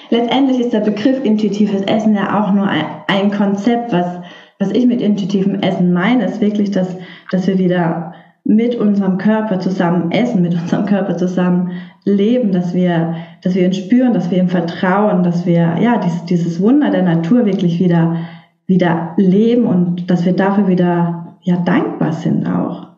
letztendlich 0.08 0.58
ist 0.58 0.72
der 0.72 0.80
Begriff 0.80 1.22
intuitives 1.22 1.82
Essen 1.82 2.14
ja 2.14 2.42
auch 2.42 2.50
nur 2.50 2.66
ein, 2.66 2.84
ein 3.06 3.30
Konzept, 3.30 3.92
was, 3.92 4.06
was 4.58 4.70
ich 4.70 4.86
mit 4.86 5.02
intuitivem 5.02 5.60
Essen 5.60 5.92
meine, 5.92 6.24
ist 6.24 6.40
wirklich, 6.40 6.70
dass, 6.70 6.96
dass 7.30 7.46
wir 7.46 7.58
wieder 7.58 8.14
mit 8.44 8.74
unserem 8.74 9.18
Körper 9.18 9.60
zusammen 9.60 10.10
essen, 10.10 10.40
mit 10.40 10.54
unserem 10.54 10.86
Körper 10.86 11.18
zusammen 11.18 11.72
leben, 12.04 12.50
dass 12.50 12.72
wir, 12.72 13.16
dass 13.42 13.54
wir 13.54 13.66
ihn 13.66 13.72
spüren, 13.74 14.14
dass 14.14 14.30
wir 14.30 14.38
ihm 14.38 14.48
vertrauen, 14.48 15.22
dass 15.24 15.44
wir, 15.44 15.76
ja, 15.78 15.98
dieses, 15.98 16.24
dieses 16.24 16.60
Wunder 16.62 16.90
der 16.90 17.02
Natur 17.02 17.44
wirklich 17.44 17.78
wieder, 17.80 18.16
wieder 18.66 19.12
leben 19.18 19.64
und 19.66 20.10
dass 20.10 20.24
wir 20.24 20.34
dafür 20.34 20.68
wieder, 20.68 21.36
ja, 21.42 21.56
dankbar 21.56 22.12
sind 22.12 22.46
auch. 22.46 22.93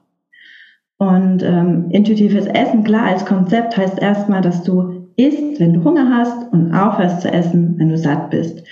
Und 0.99 1.43
ähm, 1.43 1.91
intuitives 1.91 2.47
Essen, 2.47 2.85
klar, 2.85 3.07
als 3.07 3.27
Konzept 3.27 3.77
heißt 3.77 4.01
erstmal, 4.01 4.41
dass 4.41 4.63
du 4.63 5.09
isst, 5.17 5.61
wenn 5.61 5.75
du 5.75 5.85
Hunger 5.85 6.09
hast 6.15 6.53
und 6.53 6.75
aufhörst 6.75 7.21
zu 7.21 7.31
essen, 7.31 7.75
wenn 7.79 7.91
du 7.91 7.99
satt 7.99 8.31
bist. 8.31 8.67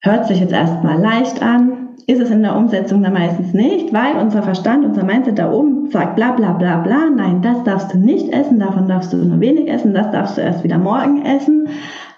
Hört 0.00 0.26
sich 0.26 0.40
jetzt 0.40 0.52
erstmal 0.52 1.00
leicht 1.00 1.42
an, 1.42 1.88
ist 2.06 2.20
es 2.20 2.30
in 2.30 2.42
der 2.42 2.56
Umsetzung 2.56 3.02
dann 3.02 3.14
meistens 3.14 3.52
nicht, 3.52 3.92
weil 3.92 4.16
unser 4.20 4.42
Verstand, 4.42 4.84
unser 4.84 5.04
Mindset 5.04 5.38
da 5.38 5.52
oben 5.52 5.90
sagt 5.90 6.14
bla 6.14 6.32
bla 6.32 6.52
bla 6.52 6.78
bla, 6.78 7.10
nein, 7.14 7.42
das 7.42 7.64
darfst 7.64 7.92
du 7.92 7.98
nicht 7.98 8.32
essen, 8.32 8.60
davon 8.60 8.86
darfst 8.86 9.12
du 9.12 9.16
nur 9.16 9.40
wenig 9.40 9.68
essen, 9.68 9.94
das 9.94 10.10
darfst 10.12 10.38
du 10.38 10.40
erst 10.40 10.62
wieder 10.62 10.78
morgen 10.78 11.24
essen. 11.24 11.68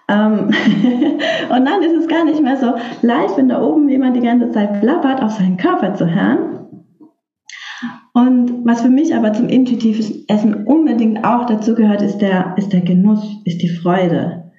Ähm 0.09 0.50
und 1.50 1.64
dann 1.64 1.83
ist 1.83 1.97
es 1.99 2.07
gar 2.07 2.25
nicht 2.25 2.42
mehr 2.42 2.59
so 2.59 2.75
leicht, 3.00 3.38
wenn 3.38 3.49
da 3.49 3.62
oben 3.62 3.88
jemand 3.88 4.14
die 4.14 4.21
ganze 4.21 4.50
Zeit 4.50 4.80
blabbert, 4.83 5.23
auf 5.23 5.33
seinen 5.33 5.57
Körper 5.57 5.95
zu 5.95 6.07
hören 6.07 6.60
und 8.12 8.64
was 8.64 8.83
für 8.83 8.88
mich 8.88 9.14
aber 9.14 9.33
zum 9.33 9.49
intuitiven 9.49 10.25
Essen 10.29 10.67
unbedingt 10.67 11.25
auch 11.25 11.47
dazu 11.47 11.75
gehört, 11.75 12.02
ist 12.02 12.19
der, 12.19 12.55
ist 12.57 12.73
der 12.73 12.81
Genuss, 12.81 13.25
ist 13.45 13.62
die 13.62 13.69
Freude. 13.69 14.50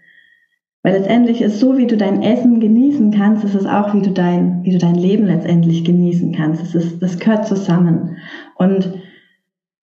Weil 0.84 0.93
letztendlich 0.93 1.41
ist 1.41 1.60
so, 1.60 1.77
wie 1.77 1.86
du 1.86 1.98
dein 1.98 2.24
Essen 2.24 2.60
genießen 2.60 3.12
kannst, 3.12 3.43
ist 3.43 3.53
es 3.53 3.65
auch, 3.65 3.93
wie 3.93 4.01
du 4.01 4.12
dein, 4.12 4.63
wie 4.63 4.72
du 4.72 4.77
dein 4.77 4.96
Leben 4.96 5.25
letztendlich 5.25 5.84
genießen 5.84 6.34
kannst. 6.34 6.63
Es 6.63 6.75
ist, 6.75 7.01
das 7.01 7.20
gehört 7.20 7.46
zusammen. 7.46 8.17
Und 8.55 8.91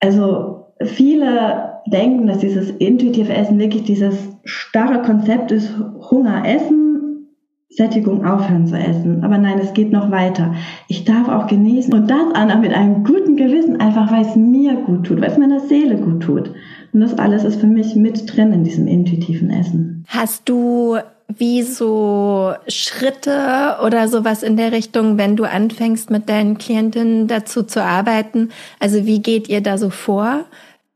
also 0.00 0.66
viele 0.82 1.80
denken, 1.86 2.26
dass 2.26 2.38
dieses 2.38 2.70
intuitive 2.70 3.32
Essen 3.32 3.58
wirklich 3.58 3.84
dieses 3.84 4.16
starre 4.44 5.02
Konzept 5.02 5.52
ist, 5.52 5.72
Hunger 6.10 6.42
essen 6.44 6.88
Sättigung 7.70 8.24
aufhören 8.24 8.66
zu 8.66 8.76
essen. 8.76 9.22
Aber 9.22 9.38
nein, 9.38 9.58
es 9.58 9.74
geht 9.74 9.92
noch 9.92 10.10
weiter. 10.10 10.54
Ich 10.88 11.04
darf 11.04 11.28
auch 11.28 11.46
genießen 11.46 11.92
und 11.92 12.10
das 12.10 12.34
Anna 12.34 12.56
mit 12.56 12.72
einem 12.72 13.04
guten 13.04 13.36
Gewissen, 13.36 13.80
einfach 13.80 14.10
weil 14.10 14.22
es 14.22 14.36
mir 14.36 14.74
gut 14.74 15.06
tut, 15.06 15.20
weil 15.20 15.30
es 15.30 15.38
meiner 15.38 15.60
Seele 15.60 15.96
gut 15.96 16.22
tut. 16.22 16.50
Und 16.92 17.00
das 17.00 17.18
alles 17.18 17.44
ist 17.44 17.60
für 17.60 17.66
mich 17.66 17.94
mit 17.94 18.34
drin 18.34 18.52
in 18.52 18.64
diesem 18.64 18.86
intuitiven 18.86 19.50
Essen. 19.50 20.04
Hast 20.08 20.48
du 20.48 20.96
wie 21.28 21.62
so 21.62 22.54
Schritte 22.68 23.76
oder 23.84 24.08
sowas 24.08 24.42
in 24.42 24.56
der 24.56 24.72
Richtung, 24.72 25.18
wenn 25.18 25.36
du 25.36 25.44
anfängst 25.44 26.10
mit 26.10 26.28
deinen 26.28 26.56
Klientinnen 26.56 27.26
dazu 27.26 27.62
zu 27.62 27.84
arbeiten? 27.84 28.48
Also 28.80 29.04
wie 29.04 29.20
geht 29.20 29.48
ihr 29.48 29.60
da 29.60 29.76
so 29.76 29.90
vor? 29.90 30.46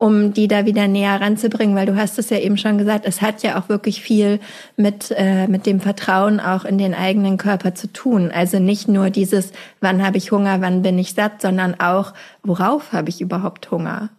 Um 0.03 0.33
die 0.33 0.49
da 0.49 0.65
wieder 0.65 0.89
näher 0.89 1.21
ranzubringen, 1.21 1.77
weil 1.77 1.85
du 1.85 1.95
hast 1.95 2.19
es 2.19 2.29
ja 2.29 2.37
eben 2.37 2.57
schon 2.57 2.77
gesagt, 2.77 3.05
es 3.05 3.21
hat 3.21 3.41
ja 3.41 3.57
auch 3.57 3.69
wirklich 3.69 4.01
viel 4.01 4.41
mit, 4.75 5.13
äh, 5.15 5.47
mit 5.47 5.65
dem 5.65 5.79
Vertrauen 5.79 6.41
auch 6.41 6.65
in 6.65 6.77
den 6.77 6.93
eigenen 6.93 7.37
Körper 7.37 7.73
zu 7.73 7.87
tun. 7.87 8.29
Also 8.29 8.59
nicht 8.59 8.89
nur 8.89 9.09
dieses, 9.09 9.53
wann 9.79 10.05
habe 10.05 10.17
ich 10.17 10.33
Hunger, 10.33 10.59
wann 10.59 10.81
bin 10.81 10.99
ich 10.99 11.13
satt, 11.13 11.41
sondern 11.41 11.79
auch, 11.79 12.13
worauf 12.43 12.91
habe 12.91 13.07
ich 13.07 13.21
überhaupt 13.21 13.71
Hunger? 13.71 14.09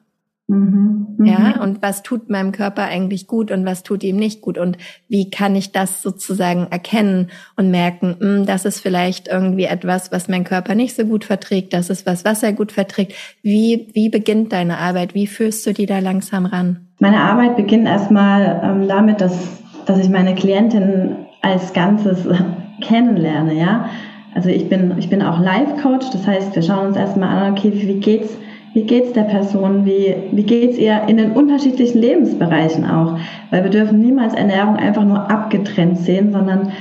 Mhm, 0.46 1.16
ja, 1.24 1.54
mhm. 1.56 1.62
und 1.62 1.82
was 1.82 2.02
tut 2.02 2.28
meinem 2.28 2.52
Körper 2.52 2.82
eigentlich 2.82 3.26
gut 3.26 3.50
und 3.50 3.64
was 3.64 3.82
tut 3.82 4.04
ihm 4.04 4.16
nicht 4.16 4.42
gut 4.42 4.58
und 4.58 4.76
wie 5.08 5.30
kann 5.30 5.56
ich 5.56 5.72
das 5.72 6.02
sozusagen 6.02 6.66
erkennen 6.70 7.30
und 7.56 7.70
merken, 7.70 8.16
mh, 8.20 8.26
hm, 8.26 8.46
das 8.46 8.66
ist 8.66 8.80
vielleicht 8.80 9.26
irgendwie 9.28 9.64
etwas, 9.64 10.12
was 10.12 10.28
mein 10.28 10.44
Körper 10.44 10.74
nicht 10.74 10.94
so 10.96 11.06
gut 11.06 11.24
verträgt, 11.24 11.72
das 11.72 11.88
ist 11.88 12.04
was, 12.04 12.26
was 12.26 12.42
er 12.42 12.52
gut 12.52 12.72
verträgt. 12.72 13.14
Wie, 13.42 13.88
wie 13.94 14.10
beginnt 14.10 14.52
deine 14.52 14.76
Arbeit? 14.76 15.14
Wie 15.14 15.26
führst 15.26 15.66
du 15.66 15.72
die 15.72 15.86
da 15.86 15.98
langsam 16.00 16.44
ran? 16.44 16.88
Meine 17.00 17.20
Arbeit 17.20 17.56
beginnt 17.56 17.86
erstmal 17.86 18.60
ähm, 18.62 18.86
damit, 18.86 19.22
dass, 19.22 19.48
dass 19.86 19.98
ich 19.98 20.10
meine 20.10 20.34
Klientin 20.34 21.16
als 21.40 21.72
Ganzes 21.72 22.28
kennenlerne, 22.82 23.54
ja. 23.54 23.88
Also 24.34 24.50
ich 24.50 24.68
bin, 24.68 24.92
ich 24.98 25.08
bin 25.08 25.22
auch 25.22 25.40
Life-Coach, 25.40 26.10
das 26.10 26.26
heißt, 26.26 26.54
wir 26.54 26.62
schauen 26.62 26.88
uns 26.88 26.96
erstmal 26.98 27.30
an, 27.30 27.52
okay, 27.52 27.72
wie 27.72 28.00
geht's 28.00 28.36
wie 28.74 28.82
geht's 28.82 29.12
der 29.12 29.22
Person? 29.22 29.86
Wie, 29.86 30.14
wie 30.32 30.42
geht's 30.42 30.76
ihr 30.76 31.02
in 31.06 31.16
den 31.16 31.32
unterschiedlichen 31.32 32.00
Lebensbereichen 32.00 32.84
auch? 32.84 33.16
Weil 33.50 33.62
wir 33.62 33.70
dürfen 33.70 34.00
niemals 34.00 34.34
Ernährung 34.34 34.76
einfach 34.76 35.04
nur 35.04 35.30
abgetrennt 35.30 35.98
sehen, 35.98 36.32
sondern 36.32 36.72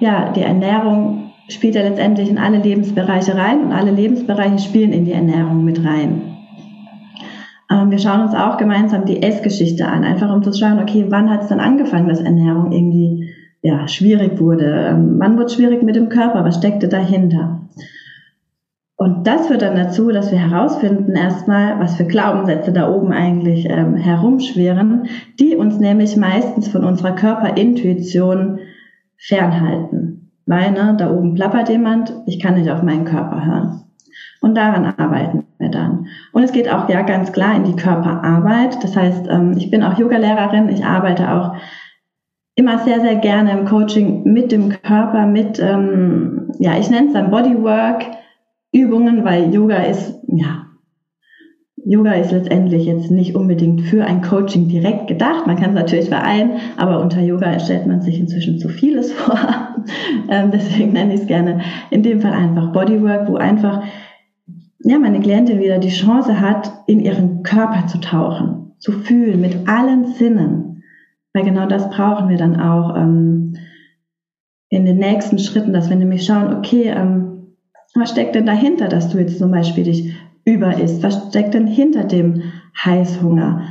ja, 0.00 0.32
die 0.32 0.42
Ernährung 0.42 1.30
spielt 1.48 1.76
ja 1.76 1.82
letztendlich 1.82 2.28
in 2.28 2.38
alle 2.38 2.58
Lebensbereiche 2.58 3.36
rein 3.36 3.62
und 3.62 3.72
alle 3.72 3.92
Lebensbereiche 3.92 4.58
spielen 4.58 4.92
in 4.92 5.04
die 5.04 5.12
Ernährung 5.12 5.64
mit 5.64 5.84
rein. 5.84 6.22
Ähm, 7.70 7.92
wir 7.92 7.98
schauen 7.98 8.22
uns 8.22 8.34
auch 8.34 8.56
gemeinsam 8.56 9.04
die 9.04 9.22
Essgeschichte 9.22 9.86
an, 9.86 10.02
einfach 10.02 10.34
um 10.34 10.42
zu 10.42 10.52
schauen, 10.52 10.80
okay, 10.80 11.06
wann 11.08 11.30
hat 11.30 11.42
es 11.42 11.48
dann 11.48 11.60
angefangen, 11.60 12.08
dass 12.08 12.20
Ernährung 12.20 12.72
irgendwie 12.72 13.32
ja, 13.62 13.86
schwierig 13.86 14.40
wurde? 14.40 14.88
Ähm, 14.90 15.14
wann 15.18 15.36
wurde 15.36 15.46
es 15.46 15.54
schwierig 15.54 15.84
mit 15.84 15.94
dem 15.94 16.08
Körper? 16.08 16.44
Was 16.44 16.56
steckte 16.56 16.88
dahinter? 16.88 17.60
Und 18.96 19.26
das 19.26 19.46
führt 19.46 19.60
dann 19.60 19.76
dazu, 19.76 20.10
dass 20.10 20.32
wir 20.32 20.38
herausfinden 20.38 21.14
erstmal, 21.14 21.78
was 21.78 21.96
für 21.96 22.06
Glaubenssätze 22.06 22.72
da 22.72 22.90
oben 22.90 23.12
eigentlich 23.12 23.68
ähm, 23.68 23.94
herumschwirren, 23.94 25.08
die 25.38 25.54
uns 25.54 25.78
nämlich 25.78 26.16
meistens 26.16 26.68
von 26.68 26.82
unserer 26.82 27.12
Körperintuition 27.12 28.60
fernhalten. 29.18 30.32
Weil 30.46 30.70
ne, 30.70 30.94
da 30.96 31.10
oben 31.10 31.34
plappert 31.34 31.68
jemand, 31.68 32.14
ich 32.26 32.40
kann 32.40 32.54
nicht 32.54 32.70
auf 32.70 32.82
meinen 32.82 33.04
Körper 33.04 33.44
hören. 33.44 33.82
Und 34.40 34.56
daran 34.56 34.86
arbeiten 34.96 35.44
wir 35.58 35.70
dann. 35.70 36.06
Und 36.32 36.44
es 36.44 36.52
geht 36.52 36.72
auch 36.72 36.88
ja 36.88 37.02
ganz 37.02 37.32
klar 37.32 37.54
in 37.54 37.64
die 37.64 37.76
Körperarbeit. 37.76 38.82
Das 38.82 38.96
heißt, 38.96 39.26
ähm, 39.28 39.54
ich 39.58 39.70
bin 39.70 39.82
auch 39.82 39.98
Yogalehrerin, 39.98 40.70
ich 40.70 40.84
arbeite 40.84 41.32
auch 41.32 41.56
immer 42.54 42.78
sehr, 42.78 43.00
sehr 43.00 43.16
gerne 43.16 43.50
im 43.50 43.66
Coaching 43.66 44.22
mit 44.24 44.52
dem 44.52 44.70
Körper, 44.70 45.26
mit, 45.26 45.58
ähm, 45.58 46.52
ja, 46.58 46.78
ich 46.78 46.88
nenne 46.88 47.08
es 47.08 47.12
dann 47.12 47.30
Bodywork, 47.30 48.06
Übungen, 48.76 49.24
weil 49.24 49.52
Yoga 49.54 49.82
ist, 49.82 50.20
ja, 50.28 50.66
Yoga 51.84 52.12
ist 52.12 52.32
letztendlich 52.32 52.84
jetzt 52.84 53.10
nicht 53.12 53.36
unbedingt 53.36 53.82
für 53.82 54.04
ein 54.04 54.20
Coaching 54.20 54.68
direkt 54.68 55.06
gedacht. 55.06 55.46
Man 55.46 55.56
kann 55.56 55.70
es 55.70 55.76
natürlich 55.76 56.08
vereinen, 56.08 56.58
aber 56.76 57.00
unter 57.00 57.20
Yoga 57.20 57.60
stellt 57.60 57.86
man 57.86 58.00
sich 58.00 58.18
inzwischen 58.18 58.58
zu 58.58 58.68
vieles 58.68 59.12
vor. 59.12 59.38
ähm, 60.28 60.50
deswegen 60.50 60.92
nenne 60.92 61.14
ich 61.14 61.20
es 61.20 61.26
gerne 61.26 61.60
in 61.90 62.02
dem 62.02 62.20
Fall 62.20 62.32
einfach 62.32 62.72
Bodywork, 62.72 63.28
wo 63.28 63.36
einfach 63.36 63.82
ja, 64.80 64.98
meine 64.98 65.20
Klientin 65.20 65.60
wieder 65.60 65.78
die 65.78 65.90
Chance 65.90 66.40
hat, 66.40 66.72
in 66.86 67.00
ihren 67.00 67.42
Körper 67.44 67.86
zu 67.86 67.98
tauchen, 67.98 68.72
zu 68.78 68.92
fühlen 68.92 69.40
mit 69.40 69.68
allen 69.68 70.06
Sinnen. 70.06 70.82
Weil 71.32 71.44
genau 71.44 71.66
das 71.66 71.88
brauchen 71.90 72.28
wir 72.28 72.36
dann 72.36 72.58
auch. 72.60 72.96
Ähm, 72.96 73.54
in 74.68 74.84
den 74.84 74.98
nächsten 74.98 75.38
Schritten, 75.38 75.72
dass 75.72 75.88
wir 75.88 75.96
nämlich 75.96 76.26
schauen, 76.26 76.56
okay, 76.56 76.88
ähm, 76.88 77.35
was 77.94 78.10
steckt 78.10 78.34
denn 78.34 78.46
dahinter, 78.46 78.88
dass 78.88 79.08
du 79.08 79.18
jetzt 79.18 79.38
zum 79.38 79.50
Beispiel 79.50 79.84
dich 79.84 80.14
über 80.44 80.78
isst? 80.78 81.02
Was 81.02 81.28
steckt 81.28 81.54
denn 81.54 81.66
hinter 81.66 82.04
dem 82.04 82.42
Heißhunger? 82.84 83.62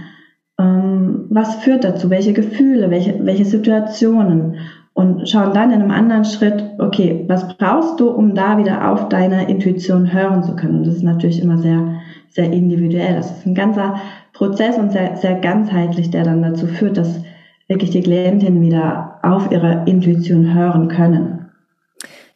Ähm, 0.59 1.25
was 1.29 1.55
führt 1.55 1.83
dazu? 1.83 2.09
Welche 2.09 2.33
Gefühle? 2.33 2.89
Welche, 2.89 3.23
welche 3.25 3.45
Situationen? 3.45 4.57
Und 4.93 5.27
schauen 5.29 5.53
dann 5.53 5.71
in 5.71 5.81
einem 5.81 5.91
anderen 5.91 6.23
Schritt, 6.23 6.63
okay, 6.79 7.25
was 7.27 7.57
brauchst 7.57 7.99
du, 7.99 8.09
um 8.09 8.33
da 8.33 8.57
wieder 8.57 8.89
auf 8.89 9.09
deine 9.09 9.49
Intuition 9.49 10.13
hören 10.13 10.41
zu 10.43 10.55
können? 10.55 10.77
Und 10.77 10.87
das 10.87 10.95
ist 10.95 11.03
natürlich 11.03 11.41
immer 11.41 11.57
sehr, 11.57 11.99
sehr 12.29 12.51
individuell. 12.51 13.15
Das 13.15 13.29
ist 13.29 13.45
ein 13.45 13.55
ganzer 13.55 13.95
Prozess 14.31 14.77
und 14.77 14.93
sehr, 14.93 15.17
sehr 15.17 15.35
ganzheitlich, 15.35 16.11
der 16.11 16.23
dann 16.23 16.41
dazu 16.41 16.67
führt, 16.67 16.95
dass 16.95 17.21
wirklich 17.67 17.89
die 17.89 18.01
Klientinnen 18.01 18.61
wieder 18.61 19.19
auf 19.21 19.51
ihre 19.51 19.83
Intuition 19.85 20.53
hören 20.53 20.87
können. 20.87 21.49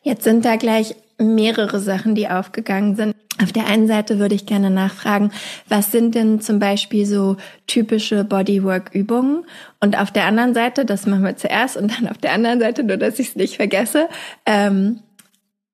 Jetzt 0.02 0.24
sind 0.24 0.44
da 0.44 0.56
gleich 0.56 0.96
mehrere 1.20 1.80
Sachen, 1.80 2.16
die 2.16 2.30
aufgegangen 2.30 2.96
sind. 2.96 3.16
Auf 3.42 3.54
der 3.54 3.68
einen 3.68 3.88
Seite 3.88 4.20
würde 4.20 4.36
ich 4.36 4.46
gerne 4.46 4.70
nachfragen, 4.70 5.32
was 5.68 5.92
sind 5.92 6.16
denn 6.16 6.42
zum 6.42 6.60
Beispiel 6.60 7.06
so 7.06 7.38
typische 7.68 8.24
Bodywork-Übungen? 8.24 9.46
Und 9.80 9.98
auf 9.98 10.12
der 10.12 10.26
anderen 10.26 10.54
Seite, 10.54 10.86
das 10.86 11.06
machen 11.06 11.24
wir 11.24 11.38
zuerst 11.38 11.78
und 11.78 11.96
dann 11.96 12.10
auf 12.10 12.18
der 12.18 12.34
anderen 12.34 12.60
Seite, 12.60 12.84
nur 12.84 12.98
dass 12.98 13.20
ich 13.20 13.30
es 13.30 13.36
nicht 13.36 13.56
vergesse, 13.56 14.10
ähm, 14.46 15.00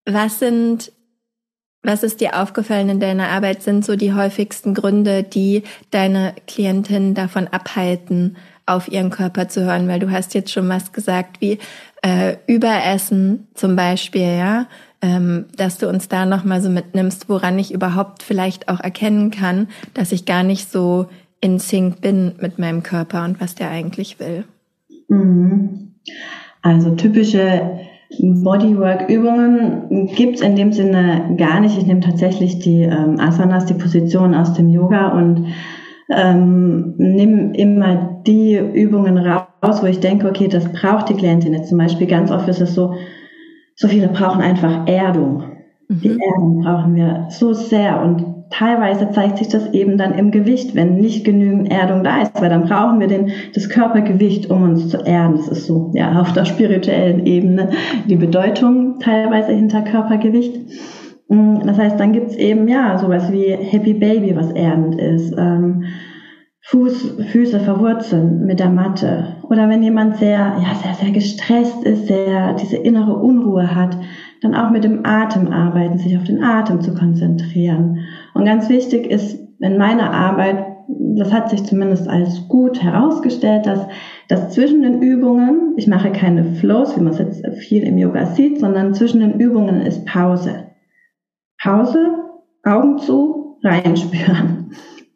was 0.05 0.37
sind, 0.37 0.91
was 1.81 2.03
ist 2.03 2.21
dir 2.21 2.39
aufgefallen 2.39 2.89
in 2.89 2.99
deiner 2.99 3.29
Arbeit, 3.29 3.63
sind 3.63 3.83
so 3.83 3.95
die 3.95 4.13
häufigsten 4.13 4.75
Gründe, 4.75 5.23
die 5.23 5.63
deine 5.89 6.35
Klientinnen 6.47 7.15
davon 7.15 7.47
abhalten, 7.47 8.37
auf 8.67 8.87
ihren 8.91 9.09
Körper 9.09 9.47
zu 9.47 9.63
hören? 9.65 9.87
Weil 9.87 9.99
du 9.99 10.11
hast 10.11 10.35
jetzt 10.35 10.51
schon 10.51 10.69
was 10.69 10.91
gesagt, 10.91 11.41
wie 11.41 11.57
äh, 12.03 12.37
Überessen 12.45 13.47
zum 13.55 13.75
Beispiel, 13.75 14.37
ja, 14.37 14.67
dass 15.57 15.77
du 15.77 15.89
uns 15.89 16.07
da 16.07 16.25
nochmal 16.25 16.61
so 16.61 16.69
mitnimmst, 16.69 17.29
woran 17.29 17.59
ich 17.59 17.73
überhaupt 17.73 18.23
vielleicht 18.23 18.69
auch 18.69 18.79
erkennen 18.79 19.31
kann, 19.31 19.67
dass 19.93 20.11
ich 20.11 20.25
gar 20.25 20.43
nicht 20.43 20.71
so 20.71 21.07
in 21.41 21.59
Sync 21.59 22.01
bin 22.01 22.33
mit 22.41 22.59
meinem 22.59 22.81
Körper 22.83 23.23
und 23.25 23.39
was 23.41 23.55
der 23.55 23.69
eigentlich 23.69 24.19
will. 24.19 24.45
Mhm. 25.09 25.93
Also 26.61 26.95
typische 26.95 27.79
Bodywork-Übungen 28.19 30.07
gibt 30.15 30.35
es 30.35 30.41
in 30.41 30.55
dem 30.55 30.71
Sinne 30.71 31.35
gar 31.37 31.59
nicht. 31.59 31.77
Ich 31.77 31.85
nehme 31.85 31.99
tatsächlich 31.99 32.59
die 32.59 32.83
ähm, 32.83 33.19
Asanas, 33.19 33.65
die 33.65 33.73
Position 33.73 34.33
aus 34.33 34.53
dem 34.53 34.69
Yoga 34.69 35.09
und 35.09 35.47
ähm, 36.09 36.93
nimm 36.97 37.53
immer 37.53 38.21
die 38.25 38.57
Übungen 38.57 39.17
raus, 39.17 39.81
wo 39.81 39.87
ich 39.87 39.99
denke, 39.99 40.27
okay, 40.29 40.47
das 40.47 40.71
braucht 40.71 41.09
die 41.09 41.15
Klientin 41.15 41.53
jetzt 41.53 41.69
zum 41.69 41.77
Beispiel. 41.77 42.07
Ganz 42.07 42.31
oft 42.31 42.47
ist 42.47 42.61
es 42.61 42.75
so, 42.75 42.93
so 43.75 43.87
viele 43.87 44.07
brauchen 44.07 44.41
einfach 44.41 44.87
Erdung. 44.87 45.43
Mhm. 45.87 45.99
Die 46.01 46.19
Erdung 46.19 46.61
brauchen 46.63 46.95
wir 46.95 47.27
so 47.29 47.53
sehr 47.53 48.01
und 48.01 48.35
teilweise 48.49 49.09
zeigt 49.11 49.37
sich 49.37 49.49
das 49.49 49.71
eben 49.73 49.97
dann 49.97 50.13
im 50.13 50.31
Gewicht, 50.31 50.75
wenn 50.75 50.97
nicht 50.97 51.25
genügend 51.25 51.71
Erdung 51.71 52.03
da 52.03 52.21
ist, 52.21 52.39
weil 52.41 52.49
dann 52.49 52.65
brauchen 52.65 52.99
wir 52.99 53.07
den, 53.07 53.31
das 53.53 53.69
Körpergewicht, 53.69 54.49
um 54.49 54.63
uns 54.63 54.89
zu 54.89 54.97
erden. 54.97 55.37
Das 55.37 55.47
ist 55.49 55.67
so, 55.67 55.91
ja, 55.93 56.19
auf 56.21 56.33
der 56.33 56.45
spirituellen 56.45 57.25
Ebene 57.25 57.69
die 58.07 58.15
Bedeutung 58.15 58.99
teilweise 58.99 59.51
hinter 59.51 59.81
Körpergewicht. 59.81 60.57
Mm, 61.27 61.59
das 61.65 61.77
heißt, 61.77 61.99
dann 61.99 62.13
gibt's 62.13 62.35
eben 62.35 62.67
ja 62.67 62.97
sowas 62.97 63.31
wie 63.31 63.51
Happy 63.51 63.93
Baby, 63.93 64.35
was 64.35 64.51
erdend 64.51 64.99
ist. 64.99 65.35
Ähm, 65.37 65.85
Fuß, 66.67 67.17
Füße 67.31 67.59
verwurzeln 67.59 68.47
mit 68.47 68.59
der 68.59 68.71
Matte. 68.71 69.35
Oder 69.43 69.69
wenn 69.69 69.83
jemand 69.83 70.17
sehr, 70.17 70.57
ja, 70.59 70.73
sehr, 70.81 70.95
sehr 70.95 71.11
gestresst 71.11 71.83
ist, 71.83 72.07
sehr 72.07 72.53
diese 72.53 72.77
innere 72.77 73.15
Unruhe 73.15 73.75
hat, 73.75 73.95
dann 74.41 74.55
auch 74.55 74.71
mit 74.71 74.83
dem 74.83 75.05
Atem 75.05 75.51
arbeiten, 75.51 75.99
sich 75.99 76.17
auf 76.17 76.23
den 76.23 76.43
Atem 76.43 76.81
zu 76.81 76.95
konzentrieren. 76.95 77.99
Und 78.33 78.45
ganz 78.45 78.67
wichtig 78.67 79.05
ist 79.05 79.39
in 79.59 79.77
meiner 79.77 80.11
Arbeit, 80.11 80.65
das 80.87 81.31
hat 81.31 81.51
sich 81.51 81.63
zumindest 81.65 82.07
als 82.07 82.47
gut 82.47 82.81
herausgestellt, 82.81 83.67
dass, 83.67 83.85
dass 84.27 84.51
zwischen 84.51 84.81
den 84.81 85.03
Übungen, 85.03 85.73
ich 85.77 85.87
mache 85.87 86.11
keine 86.11 86.45
Flows, 86.55 86.97
wie 86.97 87.01
man 87.01 87.13
es 87.13 87.19
jetzt 87.19 87.45
viel 87.59 87.83
im 87.83 87.99
Yoga 87.99 88.25
sieht, 88.25 88.59
sondern 88.59 88.95
zwischen 88.95 89.19
den 89.19 89.39
Übungen 89.39 89.81
ist 89.81 90.03
Pause. 90.05 90.71
Pause, 91.61 92.07
Augen 92.63 92.97
zu, 92.97 93.59
reinspüren. 93.63 94.71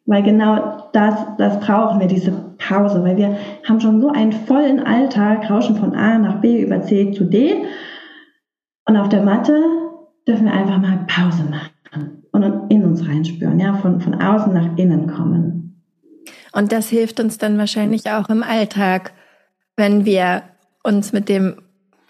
Weil 0.10 0.24
genau 0.24 0.89
das, 0.91 1.13
das 1.38 1.60
brauchen 1.60 2.00
wir, 2.00 2.08
diese 2.08 2.32
Pause, 2.58 3.04
weil 3.04 3.15
wir 3.15 3.38
haben 3.63 3.80
schon 3.80 4.02
so 4.02 4.10
einen 4.10 4.32
vollen 4.32 4.80
Alltag, 4.80 5.48
rauschen 5.48 5.76
von 5.76 5.93
A 5.93 6.17
nach 6.17 6.41
B 6.41 6.63
über 6.63 6.82
C 6.82 7.12
zu 7.12 7.26
D. 7.26 7.63
Und 8.86 8.98
auf 8.98 9.10
der 9.10 9.22
Matte 9.22 9.54
dürfen 10.28 10.45
wir 10.45 10.54
einfach 10.54 10.80
mal 10.80 11.06
Pause 11.06 11.43
machen 11.43 12.24
und 12.32 12.72
in 12.72 12.86
uns 12.86 13.08
reinspüren, 13.08 13.60
ja, 13.60 13.76
von, 13.76 14.02
von 14.02 14.19
außen 14.19 14.52
nach 14.52 14.76
innen 14.78 15.06
kommen. 15.06 15.80
Und 16.54 16.72
das 16.72 16.89
hilft 16.89 17.19
uns 17.19 17.38
dann 17.38 17.60
wahrscheinlich 17.60 18.10
auch 18.10 18.30
im 18.30 18.41
Alltag, 18.41 19.13
wenn 19.78 20.06
wir 20.06 20.41
uns 20.84 21.13
mit 21.13 21.30
dem 21.30 21.62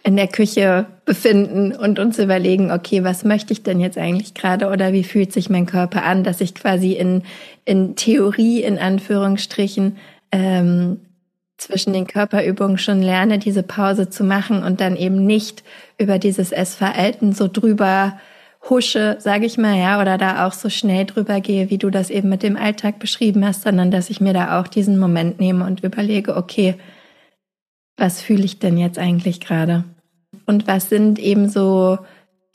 in 0.10 0.16
der 0.16 0.28
Küche 0.28 0.88
befinden 1.06 1.72
und 1.72 2.00
uns 2.00 2.18
überlegen, 2.18 2.72
okay, 2.72 3.04
was 3.04 3.24
möchte 3.24 3.54
ich 3.54 3.62
denn 3.62 3.80
jetzt 3.80 3.96
eigentlich 3.96 4.34
gerade 4.34 4.70
oder 4.70 4.92
wie 4.92 5.04
fühlt 5.04 5.32
sich 5.32 5.52
mein 5.52 5.68
Körper 5.68 6.04
an, 6.04 6.24
dass 6.24 6.42
ich 6.42 6.56
quasi 6.56 6.94
in, 6.94 7.22
in 7.64 7.96
Theorie, 7.96 8.64
in 8.64 8.80
Anführungsstrichen, 8.80 9.98
ähm, 10.32 11.00
zwischen 11.58 11.94
den 11.94 12.08
Körperübungen 12.08 12.80
schon 12.80 13.04
lerne, 13.04 13.38
diese 13.38 13.62
Pause 13.62 14.10
zu 14.10 14.24
machen 14.24 14.64
und 14.64 14.82
dann 14.82 14.96
eben 14.96 15.28
nicht 15.28 15.64
über 16.00 16.18
dieses 16.18 16.52
Essverhalten 16.52 17.34
so 17.34 17.48
drüber 17.48 18.18
husche, 18.68 19.18
sage 19.20 19.46
ich 19.46 19.60
mal, 19.60 19.78
ja, 19.78 20.02
oder 20.02 20.18
da 20.18 20.48
auch 20.48 20.54
so 20.54 20.72
schnell 20.72 21.06
drüber 21.06 21.40
gehe, 21.40 21.70
wie 21.70 21.78
du 21.78 21.92
das 21.92 22.10
eben 22.10 22.30
mit 22.30 22.42
dem 22.42 22.58
Alltag 22.58 22.98
beschrieben 22.98 23.46
hast, 23.46 23.62
sondern 23.62 23.92
dass 23.92 24.10
ich 24.10 24.22
mir 24.22 24.34
da 24.34 24.60
auch 24.60 24.68
diesen 24.68 24.98
Moment 24.98 25.40
nehme 25.40 25.68
und 25.68 25.84
überlege, 25.84 26.36
okay, 26.36 26.74
was 27.96 28.24
fühle 28.24 28.46
ich 28.46 28.58
denn 28.58 28.78
jetzt 28.78 28.98
eigentlich 28.98 29.40
gerade? 29.40 29.84
Und 30.50 30.68
was 30.68 30.90
sind 30.90 31.20
eben 31.20 31.48
so 31.48 32.00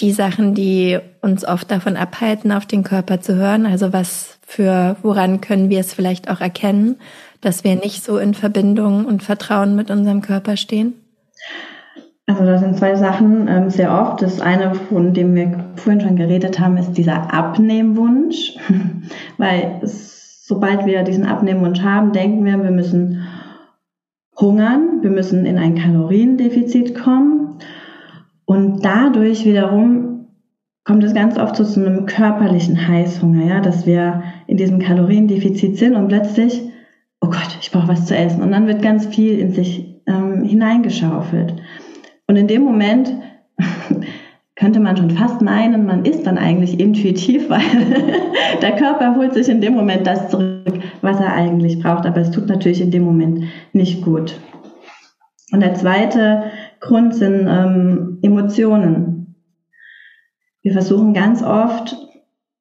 die 0.00 0.10
Sachen, 0.10 0.52
die 0.52 0.98
uns 1.20 1.46
oft 1.46 1.70
davon 1.70 1.96
abhalten, 1.96 2.50
auf 2.50 2.66
den 2.66 2.82
Körper 2.82 3.20
zu 3.20 3.36
hören? 3.36 3.66
Also 3.66 3.92
was 3.92 4.36
für, 4.44 4.96
woran 5.02 5.40
können 5.40 5.70
wir 5.70 5.78
es 5.78 5.94
vielleicht 5.94 6.28
auch 6.28 6.40
erkennen, 6.40 6.96
dass 7.40 7.62
wir 7.62 7.76
nicht 7.76 8.02
so 8.02 8.18
in 8.18 8.34
Verbindung 8.34 9.04
und 9.04 9.22
Vertrauen 9.22 9.76
mit 9.76 9.92
unserem 9.92 10.22
Körper 10.22 10.56
stehen? 10.56 10.94
Also 12.26 12.44
das 12.44 12.62
sind 12.62 12.76
zwei 12.76 12.96
Sachen 12.96 13.46
ähm, 13.46 13.70
sehr 13.70 13.92
oft. 13.92 14.22
Das 14.22 14.40
eine, 14.40 14.74
von 14.74 15.14
dem 15.14 15.36
wir 15.36 15.64
vorhin 15.76 16.00
schon 16.00 16.16
geredet 16.16 16.58
haben, 16.58 16.76
ist 16.76 16.94
dieser 16.94 17.32
Abnehmwunsch. 17.32 18.56
Weil 19.38 19.78
es, 19.82 20.44
sobald 20.44 20.84
wir 20.84 21.04
diesen 21.04 21.26
Abnehmwunsch 21.26 21.80
haben, 21.80 22.12
denken 22.12 22.44
wir, 22.44 22.60
wir 22.60 22.72
müssen 22.72 23.22
hungern, 24.36 24.98
wir 25.02 25.10
müssen 25.10 25.46
in 25.46 25.58
ein 25.58 25.76
Kaloriendefizit 25.76 26.96
kommen 26.96 27.44
und 28.46 28.84
dadurch 28.84 29.44
wiederum 29.44 30.14
kommt 30.84 31.02
es 31.02 31.14
ganz 31.14 31.38
oft 31.38 31.56
so 31.56 31.64
zu 31.64 31.80
einem 31.80 32.06
körperlichen 32.06 32.88
Heißhunger, 32.88 33.46
ja, 33.46 33.60
dass 33.60 33.86
wir 33.86 34.22
in 34.46 34.58
diesem 34.58 34.78
Kaloriendefizit 34.78 35.78
sind 35.78 35.94
und 35.94 36.08
plötzlich, 36.08 36.60
oh 37.20 37.28
Gott, 37.28 37.56
ich 37.60 37.70
brauche 37.70 37.88
was 37.88 38.06
zu 38.06 38.14
essen. 38.14 38.42
Und 38.42 38.52
dann 38.52 38.66
wird 38.66 38.82
ganz 38.82 39.06
viel 39.06 39.38
in 39.38 39.52
sich 39.52 40.02
ähm, 40.06 40.44
hineingeschaufelt. 40.44 41.54
Und 42.26 42.36
in 42.36 42.48
dem 42.48 42.62
Moment 42.62 43.14
könnte 44.56 44.78
man 44.80 44.96
schon 44.96 45.10
fast 45.10 45.40
meinen, 45.40 45.86
man 45.86 46.04
ist 46.04 46.26
dann 46.26 46.36
eigentlich 46.36 46.78
intuitiv, 46.78 47.48
weil 47.48 47.60
der 48.60 48.76
Körper 48.76 49.16
holt 49.16 49.32
sich 49.32 49.48
in 49.48 49.62
dem 49.62 49.72
Moment 49.72 50.06
das 50.06 50.28
zurück, 50.28 50.80
was 51.00 51.18
er 51.18 51.32
eigentlich 51.32 51.82
braucht. 51.82 52.04
Aber 52.04 52.20
es 52.20 52.30
tut 52.30 52.46
natürlich 52.46 52.82
in 52.82 52.90
dem 52.90 53.04
Moment 53.04 53.44
nicht 53.72 54.04
gut. 54.04 54.38
Und 55.50 55.60
der 55.60 55.74
zweite 55.74 56.50
Grund 56.84 57.14
sind 57.14 57.46
ähm, 57.48 58.18
Emotionen. 58.20 59.36
Wir 60.62 60.72
versuchen 60.72 61.14
ganz 61.14 61.42
oft, 61.42 61.96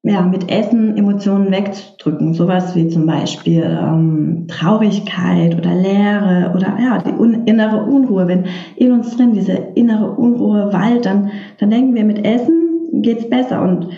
ja, 0.01 0.21
mit 0.21 0.49
Essen 0.49 0.97
Emotionen 0.97 1.51
wegzudrücken. 1.51 2.33
Sowas 2.33 2.73
wie 2.75 2.87
zum 2.87 3.05
Beispiel 3.05 3.63
ähm, 3.63 4.47
Traurigkeit 4.47 5.57
oder 5.57 5.75
Leere 5.75 6.53
oder 6.55 6.77
ja, 6.79 6.99
die 6.99 7.11
un 7.11 7.45
innere 7.45 7.83
Unruhe. 7.83 8.27
Wenn 8.27 8.45
in 8.77 8.93
uns 8.93 9.15
drin 9.15 9.33
diese 9.33 9.53
innere 9.53 10.11
Unruhe 10.11 10.71
wallt, 10.71 11.05
dann, 11.05 11.31
dann 11.59 11.69
denken 11.69 11.93
wir, 11.93 12.05
mit 12.05 12.25
Essen 12.25 13.01
geht's 13.01 13.29
besser. 13.29 13.61
Und 13.61 13.89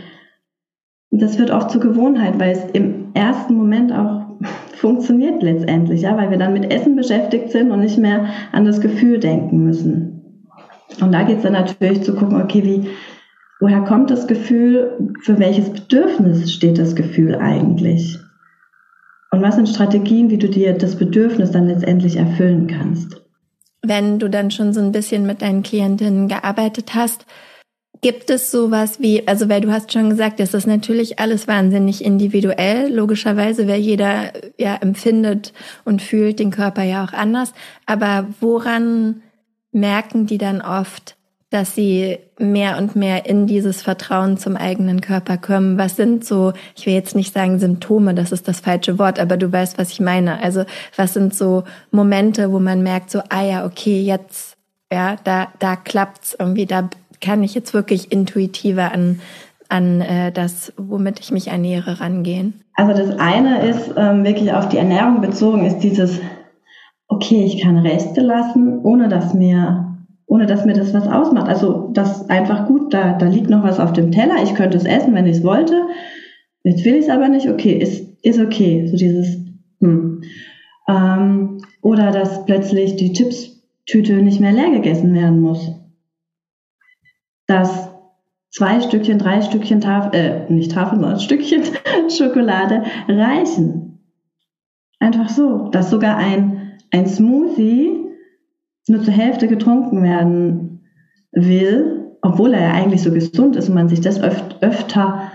das 1.11 1.37
wird 1.37 1.51
oft 1.51 1.69
zur 1.69 1.81
Gewohnheit, 1.81 2.39
weil 2.39 2.51
es 2.51 2.65
im 2.73 3.11
ersten 3.13 3.53
Moment 3.55 3.91
auch 3.91 4.24
funktioniert 4.75 5.41
letztendlich, 5.41 6.01
ja, 6.01 6.15
weil 6.17 6.29
wir 6.29 6.37
dann 6.37 6.53
mit 6.53 6.71
Essen 6.71 6.95
beschäftigt 6.95 7.51
sind 7.51 7.71
und 7.71 7.79
nicht 7.79 7.97
mehr 7.97 8.27
an 8.51 8.65
das 8.65 8.81
Gefühl 8.81 9.19
denken 9.19 9.63
müssen. 9.63 10.47
Und 11.01 11.11
da 11.11 11.23
geht 11.23 11.37
es 11.37 11.43
dann 11.43 11.53
natürlich 11.53 12.03
zu 12.03 12.15
gucken, 12.15 12.41
okay, 12.41 12.63
wie, 12.63 12.89
woher 13.59 13.81
kommt 13.81 14.11
das 14.11 14.27
Gefühl, 14.27 15.13
für 15.21 15.39
welches 15.39 15.69
Bedürfnis 15.69 16.53
steht 16.53 16.77
das 16.77 16.95
Gefühl 16.95 17.35
eigentlich? 17.35 18.17
Und 19.31 19.41
was 19.41 19.55
sind 19.55 19.67
Strategien, 19.67 20.29
wie 20.29 20.37
du 20.37 20.47
dir 20.47 20.73
das 20.73 20.95
Bedürfnis 20.95 21.51
dann 21.51 21.67
letztendlich 21.67 22.15
erfüllen 22.15 22.67
kannst? 22.67 23.25
wenn 23.87 24.19
du 24.19 24.29
dann 24.29 24.51
schon 24.51 24.73
so 24.73 24.79
ein 24.79 24.91
bisschen 24.91 25.25
mit 25.25 25.41
deinen 25.41 25.63
Klientinnen 25.63 26.27
gearbeitet 26.27 26.93
hast, 26.93 27.25
Gibt 28.05 28.29
es 28.29 28.51
sowas 28.51 28.99
wie, 28.99 29.27
also 29.27 29.49
weil 29.49 29.61
du 29.61 29.71
hast 29.71 29.91
schon 29.91 30.11
gesagt, 30.11 30.39
das 30.39 30.53
ist 30.53 30.67
natürlich 30.67 31.17
alles 31.17 31.47
wahnsinnig 31.47 32.05
individuell, 32.05 32.93
logischerweise, 32.93 33.65
wer 33.65 33.79
jeder 33.79 34.31
ja 34.59 34.75
empfindet 34.75 35.53
und 35.85 36.03
fühlt 36.03 36.37
den 36.37 36.51
Körper 36.51 36.83
ja 36.83 37.03
auch 37.03 37.13
anders. 37.13 37.51
Aber 37.87 38.27
woran 38.41 39.23
merken 39.71 40.27
die 40.27 40.37
dann 40.37 40.61
oft, 40.61 41.15
dass 41.49 41.73
sie 41.73 42.19
mehr 42.37 42.77
und 42.77 42.95
mehr 42.95 43.25
in 43.25 43.47
dieses 43.47 43.81
Vertrauen 43.81 44.37
zum 44.37 44.55
eigenen 44.55 45.01
Körper 45.01 45.39
kommen? 45.39 45.79
Was 45.79 45.95
sind 45.95 46.23
so, 46.23 46.53
ich 46.75 46.85
will 46.85 46.93
jetzt 46.93 47.15
nicht 47.15 47.33
sagen 47.33 47.57
Symptome, 47.57 48.13
das 48.13 48.31
ist 48.31 48.47
das 48.47 48.59
falsche 48.59 48.99
Wort, 48.99 49.19
aber 49.19 49.35
du 49.35 49.51
weißt, 49.51 49.79
was 49.79 49.89
ich 49.89 49.99
meine. 49.99 50.43
Also 50.43 50.65
was 50.95 51.15
sind 51.15 51.33
so 51.33 51.63
Momente, 51.89 52.51
wo 52.51 52.59
man 52.59 52.83
merkt, 52.83 53.09
so, 53.09 53.21
ah 53.29 53.41
ja, 53.43 53.65
okay, 53.65 53.99
jetzt, 54.03 54.57
ja, 54.93 55.15
da, 55.23 55.47
da 55.57 55.75
klappt's 55.75 56.35
irgendwie, 56.37 56.67
da 56.67 56.87
kann 57.21 57.43
ich 57.43 57.55
jetzt 57.55 57.73
wirklich 57.73 58.11
intuitiver 58.11 58.91
an, 58.91 59.19
an 59.69 60.01
äh, 60.01 60.31
das, 60.31 60.73
womit 60.77 61.19
ich 61.19 61.31
mich 61.31 61.47
ernähre, 61.47 61.99
rangehen? 61.99 62.53
Also 62.73 62.93
das 62.93 63.17
eine 63.19 63.67
ist 63.67 63.93
ähm, 63.97 64.23
wirklich 64.23 64.51
auf 64.51 64.69
die 64.69 64.77
Ernährung 64.77 65.21
bezogen, 65.21 65.65
ist 65.65 65.79
dieses, 65.79 66.19
okay, 67.07 67.43
ich 67.45 67.61
kann 67.61 67.77
Reste 67.77 68.21
lassen, 68.21 68.79
ohne 68.83 69.07
dass 69.07 69.33
mir, 69.33 69.97
ohne 70.27 70.45
dass 70.45 70.65
mir 70.65 70.73
das 70.73 70.93
was 70.93 71.07
ausmacht. 71.07 71.47
Also 71.47 71.89
das 71.93 72.29
einfach 72.29 72.67
gut, 72.67 72.93
da, 72.93 73.13
da 73.13 73.27
liegt 73.27 73.49
noch 73.49 73.63
was 73.63 73.79
auf 73.79 73.93
dem 73.93 74.11
Teller, 74.11 74.43
ich 74.43 74.55
könnte 74.55 74.77
es 74.77 74.85
essen, 74.85 75.13
wenn 75.13 75.27
ich 75.27 75.37
es 75.37 75.43
wollte. 75.43 75.83
Jetzt 76.63 76.83
will 76.83 76.95
ich 76.95 77.05
es 77.05 77.09
aber 77.09 77.29
nicht, 77.29 77.49
okay, 77.49 77.73
ist, 77.73 78.23
ist 78.23 78.39
okay. 78.39 78.87
So 78.87 78.97
dieses, 78.97 79.37
hm. 79.81 80.23
Ähm, 80.87 81.61
oder 81.81 82.11
dass 82.11 82.45
plötzlich 82.45 82.95
die 82.95 83.13
Chipstüte 83.13 84.21
nicht 84.21 84.39
mehr 84.39 84.51
leer 84.51 84.71
gegessen 84.71 85.13
werden 85.13 85.41
muss 85.41 85.71
dass 87.47 87.89
zwei 88.51 88.81
Stückchen, 88.81 89.19
drei 89.19 89.41
Stückchen 89.41 89.81
Tafel, 89.81 90.15
äh, 90.19 90.53
nicht 90.53 90.71
Tafel, 90.71 90.99
sondern 90.99 91.19
Stückchen 91.19 91.63
Schokolade 92.09 92.83
reichen. 93.07 93.99
Einfach 94.99 95.29
so, 95.29 95.69
dass 95.69 95.89
sogar 95.89 96.17
ein, 96.17 96.79
ein 96.91 97.07
Smoothie 97.07 98.05
nur 98.87 99.03
zur 99.03 99.13
Hälfte 99.13 99.47
getrunken 99.47 100.03
werden 100.03 100.83
will, 101.31 102.17
obwohl 102.21 102.53
er 102.53 102.61
ja 102.61 102.73
eigentlich 102.73 103.03
so 103.03 103.11
gesund 103.11 103.55
ist 103.55 103.69
und 103.69 103.75
man 103.75 103.89
sich 103.89 104.01
das 104.01 104.21
öf 104.21 104.43
öfter 104.61 105.31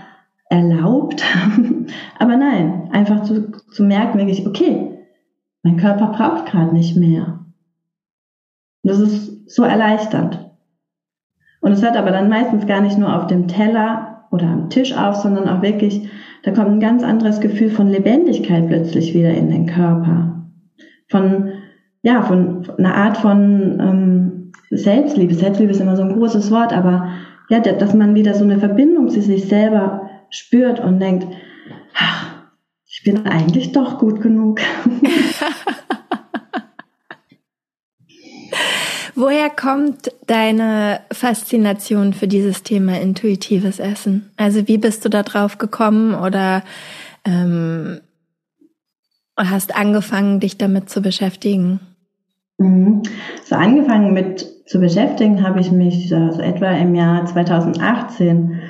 erlaubt. 0.49 1.23
Aber 2.19 2.37
nein, 2.37 2.89
einfach 2.91 3.23
zu, 3.23 3.51
zu 3.71 3.83
merken, 3.83 4.17
wirklich, 4.17 4.45
okay, 4.47 4.97
mein 5.63 5.77
Körper 5.77 6.07
braucht 6.07 6.47
gerade 6.47 6.73
nicht 6.73 6.97
mehr. 6.97 7.45
Das 8.83 8.99
ist 8.99 9.49
so 9.49 9.63
erleichternd. 9.63 10.50
Und 11.61 11.71
es 11.71 11.81
hört 11.81 11.95
aber 11.95 12.11
dann 12.11 12.29
meistens 12.29 12.67
gar 12.67 12.81
nicht 12.81 12.97
nur 12.97 13.15
auf 13.15 13.27
dem 13.27 13.47
Teller 13.47 14.25
oder 14.31 14.47
am 14.47 14.69
Tisch 14.69 14.95
auf, 14.97 15.15
sondern 15.15 15.47
auch 15.47 15.61
wirklich, 15.61 16.09
da 16.43 16.51
kommt 16.51 16.69
ein 16.69 16.79
ganz 16.79 17.03
anderes 17.03 17.39
Gefühl 17.39 17.69
von 17.69 17.87
Lebendigkeit 17.87 18.67
plötzlich 18.67 19.13
wieder 19.13 19.31
in 19.31 19.49
den 19.49 19.67
Körper. 19.67 20.43
Von, 21.07 21.51
ja, 22.01 22.23
von, 22.23 22.67
einer 22.77 22.95
Art 22.95 23.17
von 23.17 23.79
ähm, 23.79 24.51
Selbstliebe. 24.71 25.33
Selbstliebe 25.33 25.71
ist 25.71 25.81
immer 25.81 25.95
so 25.95 26.03
ein 26.03 26.13
großes 26.13 26.49
Wort, 26.51 26.73
aber 26.73 27.09
ja, 27.49 27.59
dass 27.59 27.93
man 27.93 28.15
wieder 28.15 28.33
so 28.33 28.43
eine 28.43 28.57
Verbindung 28.57 29.09
zu 29.09 29.21
sich 29.21 29.47
selber 29.47 30.09
spürt 30.29 30.79
und 30.79 30.99
denkt, 30.99 31.27
ach, 31.95 32.45
ich 32.85 33.03
bin 33.03 33.25
eigentlich 33.27 33.73
doch 33.73 33.99
gut 33.99 34.21
genug. 34.21 34.61
Woher 39.15 39.49
kommt 39.49 40.11
deine 40.27 41.01
Faszination 41.11 42.13
für 42.13 42.27
dieses 42.27 42.63
Thema 42.63 42.99
intuitives 42.99 43.79
Essen? 43.79 44.31
Also 44.37 44.67
wie 44.67 44.77
bist 44.77 45.03
du 45.03 45.09
da 45.09 45.23
drauf 45.23 45.57
gekommen 45.57 46.15
oder 46.15 46.63
ähm, 47.25 48.01
hast 49.37 49.75
angefangen, 49.75 50.39
dich 50.39 50.57
damit 50.57 50.89
zu 50.89 51.01
beschäftigen? 51.01 51.79
Mhm. 52.57 53.03
So 53.43 53.55
angefangen 53.55 54.13
mit 54.13 54.47
zu 54.67 54.79
beschäftigen 54.79 55.45
habe 55.45 55.59
ich 55.59 55.71
mich 55.71 56.09
so 56.09 56.39
etwa 56.39 56.71
im 56.71 56.95
Jahr 56.95 57.25
2018 57.25 58.61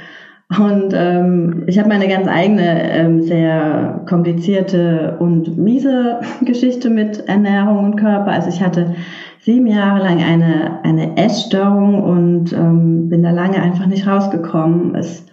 und 0.59 0.93
ähm, 0.93 1.63
ich 1.67 1.79
habe 1.79 1.87
meine 1.87 2.09
ganz 2.09 2.27
eigene, 2.27 2.91
ähm, 2.91 3.21
sehr 3.21 4.03
komplizierte 4.07 5.15
und 5.19 5.57
miese 5.57 6.19
Geschichte 6.41 6.89
mit 6.89 7.27
Ernährung 7.29 7.85
und 7.85 7.95
Körper. 7.95 8.31
Also 8.31 8.49
ich 8.49 8.61
hatte 8.61 8.95
sieben 9.41 9.67
Jahre 9.67 10.03
lang 10.03 10.21
eine, 10.21 10.83
eine 10.83 11.17
Essstörung 11.17 12.03
und 12.03 12.53
ähm, 12.53 13.09
bin 13.09 13.23
da 13.23 13.31
lange 13.31 13.61
einfach 13.61 13.87
nicht 13.87 14.07
rausgekommen. 14.07 14.95
Es, 14.95 15.25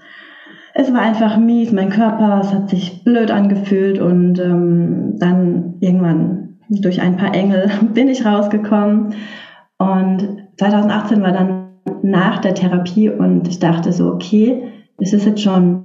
es 0.75 0.93
war 0.93 1.01
einfach 1.01 1.37
mies, 1.37 1.73
mein 1.73 1.91
Körper, 1.91 2.41
es 2.43 2.53
hat 2.53 2.71
sich 2.71 3.05
blöd 3.05 3.31
angefühlt 3.31 3.99
und 3.99 4.39
ähm, 4.39 5.17
dann 5.19 5.75
irgendwann 5.81 6.57
durch 6.69 7.01
ein 7.01 7.17
paar 7.17 7.35
Engel 7.35 7.71
bin 7.95 8.09
ich 8.09 8.25
rausgekommen. 8.25 9.15
Und 9.79 10.39
2018 10.57 11.23
war 11.23 11.33
dann 11.33 11.69
nach 12.03 12.39
der 12.39 12.55
Therapie 12.55 13.11
und 13.11 13.47
ich 13.47 13.59
dachte 13.59 13.93
so, 13.93 14.13
okay, 14.13 14.63
es 14.99 15.13
ist 15.13 15.27
jetzt 15.27 15.43
schon 15.43 15.85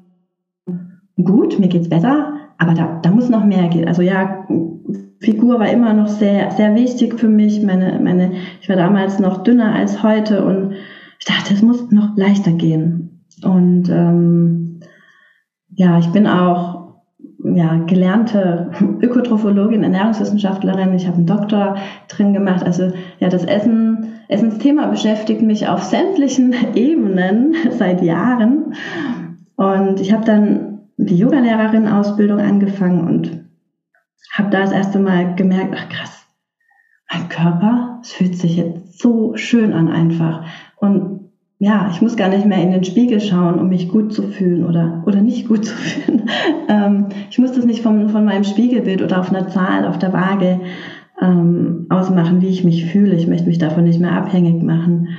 gut, 1.21 1.59
mir 1.59 1.67
geht's 1.67 1.89
besser, 1.89 2.33
aber 2.57 2.73
da, 2.73 2.99
da 3.01 3.11
muss 3.11 3.29
noch 3.29 3.43
mehr 3.43 3.67
gehen. 3.67 3.87
Also 3.87 4.01
ja, 4.01 4.45
Figur 5.23 5.57
war 5.57 5.69
immer 5.69 5.93
noch 5.93 6.09
sehr, 6.09 6.51
sehr 6.51 6.75
wichtig 6.75 7.17
für 7.17 7.29
mich. 7.29 7.63
Meine, 7.63 7.99
meine, 8.03 8.33
ich 8.61 8.67
war 8.67 8.75
damals 8.75 9.19
noch 9.19 9.43
dünner 9.43 9.73
als 9.73 10.03
heute 10.03 10.43
und 10.43 10.73
ich 11.17 11.25
dachte, 11.25 11.53
es 11.53 11.61
muss 11.61 11.89
noch 11.91 12.17
leichter 12.17 12.51
gehen. 12.51 13.25
Und 13.41 13.89
ähm, 13.89 14.81
ja, 15.69 15.97
ich 15.97 16.07
bin 16.07 16.27
auch 16.27 16.83
ja, 17.43 17.77
gelernte 17.87 18.71
Ökotrophologin, 19.01 19.83
Ernährungswissenschaftlerin. 19.83 20.93
Ich 20.93 21.07
habe 21.07 21.17
einen 21.17 21.25
Doktor 21.25 21.75
drin 22.09 22.33
gemacht. 22.33 22.65
Also 22.65 22.91
ja, 23.19 23.29
das 23.29 23.45
Essen, 23.45 24.19
Essensthema 24.27 24.87
beschäftigt 24.87 25.41
mich 25.41 25.69
auf 25.69 25.83
sämtlichen 25.83 26.53
Ebenen 26.75 27.55
seit 27.71 28.01
Jahren. 28.01 28.73
Und 29.55 30.01
ich 30.01 30.11
habe 30.11 30.25
dann 30.25 30.79
die 30.97 31.17
Yogalehrerin-Ausbildung 31.17 32.39
angefangen 32.39 33.07
und 33.07 33.43
habe 34.31 34.49
da 34.49 34.61
das 34.61 34.71
erste 34.71 34.99
Mal 34.99 35.35
gemerkt, 35.35 35.75
ach 35.77 35.89
krass, 35.89 36.25
mein 37.11 37.29
Körper, 37.29 37.99
es 38.01 38.11
fühlt 38.11 38.35
sich 38.35 38.57
jetzt 38.57 38.99
so 38.99 39.35
schön 39.35 39.73
an 39.73 39.89
einfach. 39.89 40.45
Und 40.77 41.31
ja, 41.59 41.89
ich 41.91 42.01
muss 42.01 42.17
gar 42.17 42.29
nicht 42.29 42.45
mehr 42.45 42.61
in 42.61 42.71
den 42.71 42.83
Spiegel 42.83 43.21
schauen, 43.21 43.59
um 43.59 43.69
mich 43.69 43.89
gut 43.89 44.11
zu 44.13 44.23
fühlen 44.23 44.65
oder, 44.65 45.03
oder 45.05 45.21
nicht 45.21 45.47
gut 45.47 45.65
zu 45.65 45.73
fühlen. 45.75 46.29
ähm, 46.67 47.07
ich 47.29 47.39
muss 47.39 47.53
das 47.53 47.65
nicht 47.65 47.81
von, 47.81 48.09
von 48.09 48.25
meinem 48.25 48.43
Spiegelbild 48.43 49.01
oder 49.01 49.19
auf 49.19 49.29
einer 49.29 49.47
Zahl, 49.47 49.87
auf 49.87 49.97
der 49.97 50.13
Waage 50.13 50.59
ähm, 51.21 51.85
ausmachen, 51.89 52.41
wie 52.41 52.49
ich 52.49 52.63
mich 52.63 52.85
fühle. 52.85 53.15
Ich 53.15 53.27
möchte 53.27 53.47
mich 53.47 53.59
davon 53.59 53.85
nicht 53.85 53.99
mehr 53.99 54.13
abhängig 54.13 54.61
machen. 54.63 55.09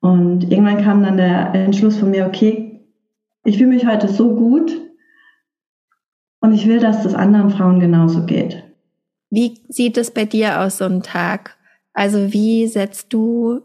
Und 0.00 0.50
irgendwann 0.50 0.82
kam 0.82 1.02
dann 1.02 1.16
der 1.16 1.54
Entschluss 1.54 1.98
von 1.98 2.10
mir, 2.10 2.26
okay, 2.26 2.80
ich 3.44 3.58
fühle 3.58 3.70
mich 3.70 3.86
heute 3.86 4.08
so 4.08 4.34
gut, 4.34 4.72
und 6.46 6.54
ich 6.54 6.68
will, 6.68 6.78
dass 6.78 7.02
das 7.02 7.14
anderen 7.14 7.50
Frauen 7.50 7.80
genauso 7.80 8.24
geht. 8.24 8.62
Wie 9.30 9.58
sieht 9.68 9.98
es 9.98 10.12
bei 10.12 10.24
dir 10.24 10.60
aus, 10.60 10.78
so 10.78 10.84
ein 10.84 11.02
Tag? 11.02 11.56
Also 11.92 12.32
wie 12.32 12.68
setzt 12.68 13.12
du, 13.12 13.62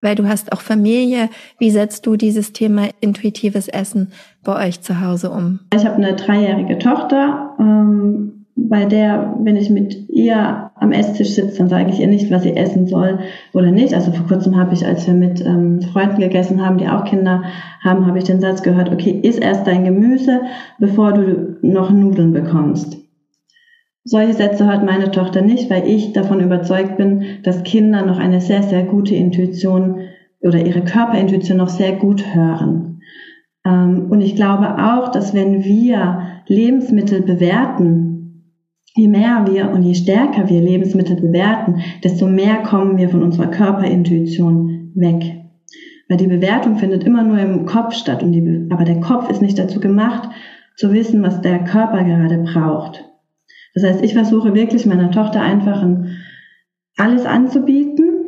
weil 0.00 0.14
du 0.14 0.28
hast 0.28 0.52
auch 0.52 0.60
Familie, 0.60 1.28
wie 1.58 1.72
setzt 1.72 2.06
du 2.06 2.14
dieses 2.14 2.52
Thema 2.52 2.88
intuitives 3.00 3.66
Essen 3.66 4.12
bei 4.44 4.68
euch 4.68 4.80
zu 4.80 5.00
Hause 5.00 5.30
um? 5.30 5.58
Ich 5.74 5.84
habe 5.84 5.96
eine 5.96 6.14
dreijährige 6.14 6.78
Tochter. 6.78 7.56
Ähm, 7.58 8.45
bei 8.56 8.86
der, 8.86 9.34
wenn 9.42 9.56
ich 9.56 9.68
mit 9.68 10.08
ihr 10.08 10.70
am 10.76 10.90
Esstisch 10.90 11.34
sitze, 11.34 11.58
dann 11.58 11.68
sage 11.68 11.90
ich 11.90 12.00
ihr 12.00 12.06
nicht, 12.06 12.30
was 12.30 12.42
sie 12.42 12.56
essen 12.56 12.86
soll 12.86 13.18
oder 13.52 13.70
nicht. 13.70 13.94
Also 13.94 14.12
vor 14.12 14.26
kurzem 14.26 14.56
habe 14.56 14.72
ich, 14.72 14.86
als 14.86 15.06
wir 15.06 15.12
mit 15.14 15.44
ähm, 15.44 15.82
Freunden 15.82 16.20
gegessen 16.20 16.64
haben, 16.64 16.78
die 16.78 16.88
auch 16.88 17.04
Kinder 17.04 17.44
haben, 17.84 18.06
habe 18.06 18.18
ich 18.18 18.24
den 18.24 18.40
Satz 18.40 18.62
gehört, 18.62 18.90
okay, 18.90 19.20
iss 19.22 19.36
erst 19.36 19.66
dein 19.66 19.84
Gemüse, 19.84 20.40
bevor 20.78 21.12
du 21.12 21.58
noch 21.60 21.90
Nudeln 21.90 22.32
bekommst. 22.32 22.96
Solche 24.04 24.32
Sätze 24.34 24.66
hört 24.66 24.84
meine 24.84 25.10
Tochter 25.10 25.42
nicht, 25.42 25.68
weil 25.68 25.86
ich 25.86 26.12
davon 26.12 26.40
überzeugt 26.40 26.96
bin, 26.96 27.24
dass 27.42 27.62
Kinder 27.62 28.06
noch 28.06 28.18
eine 28.18 28.40
sehr, 28.40 28.62
sehr 28.62 28.84
gute 28.84 29.14
Intuition 29.14 30.00
oder 30.40 30.64
ihre 30.64 30.82
Körperintuition 30.82 31.58
noch 31.58 31.68
sehr 31.68 31.92
gut 31.92 32.24
hören. 32.34 33.00
Ähm, 33.66 34.06
und 34.08 34.22
ich 34.22 34.34
glaube 34.34 34.76
auch, 34.78 35.10
dass 35.10 35.34
wenn 35.34 35.64
wir 35.64 36.22
Lebensmittel 36.46 37.20
bewerten, 37.20 38.15
je 38.96 39.08
mehr 39.08 39.46
wir 39.46 39.70
und 39.70 39.82
je 39.82 39.94
stärker 39.94 40.48
wir 40.48 40.60
Lebensmittel 40.60 41.16
bewerten, 41.16 41.82
desto 42.02 42.26
mehr 42.26 42.56
kommen 42.62 42.96
wir 42.96 43.10
von 43.10 43.22
unserer 43.22 43.48
Körperintuition 43.48 44.92
weg. 44.94 45.36
Weil 46.08 46.18
die 46.18 46.26
Bewertung 46.26 46.76
findet 46.76 47.04
immer 47.04 47.22
nur 47.22 47.38
im 47.38 47.66
Kopf 47.66 47.94
statt, 47.94 48.22
die, 48.22 48.68
aber 48.70 48.84
der 48.84 49.00
Kopf 49.00 49.28
ist 49.28 49.42
nicht 49.42 49.58
dazu 49.58 49.80
gemacht, 49.80 50.30
zu 50.76 50.92
wissen, 50.92 51.22
was 51.22 51.42
der 51.42 51.64
Körper 51.64 52.04
gerade 52.04 52.38
braucht. 52.38 53.04
Das 53.74 53.84
heißt, 53.84 54.02
ich 54.02 54.14
versuche 54.14 54.54
wirklich 54.54 54.86
meiner 54.86 55.10
Tochter 55.10 55.42
einfach 55.42 55.82
ein, 55.82 56.16
alles 56.96 57.26
anzubieten, 57.26 58.24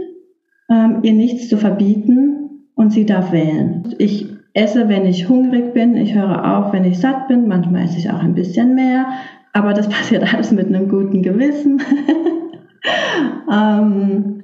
ähm, 0.70 0.98
ihr 1.02 1.14
nichts 1.14 1.48
zu 1.48 1.56
verbieten 1.56 2.66
und 2.74 2.92
sie 2.92 3.06
darf 3.06 3.32
wählen. 3.32 3.94
Ich 3.96 4.28
esse, 4.52 4.88
wenn 4.88 5.06
ich 5.06 5.28
hungrig 5.28 5.72
bin, 5.72 5.96
ich 5.96 6.14
höre 6.14 6.58
auf, 6.58 6.72
wenn 6.74 6.84
ich 6.84 6.98
satt 6.98 7.28
bin, 7.28 7.48
manchmal 7.48 7.84
esse 7.84 7.98
ich 7.98 8.10
auch 8.10 8.22
ein 8.22 8.34
bisschen 8.34 8.74
mehr, 8.74 9.06
aber 9.58 9.74
das 9.74 9.88
passiert 9.88 10.32
alles 10.32 10.52
mit 10.52 10.68
einem 10.68 10.88
guten 10.88 11.22
Gewissen. 11.22 11.82
ähm, 13.52 14.38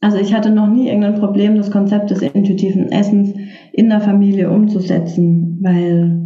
also 0.00 0.18
ich 0.18 0.32
hatte 0.34 0.50
noch 0.50 0.68
nie 0.68 0.86
irgendein 0.86 1.18
Problem, 1.18 1.56
das 1.56 1.70
Konzept 1.70 2.10
des 2.10 2.22
intuitiven 2.22 2.92
Essens 2.92 3.34
in 3.72 3.88
der 3.88 4.00
Familie 4.00 4.50
umzusetzen, 4.50 5.58
weil 5.60 6.20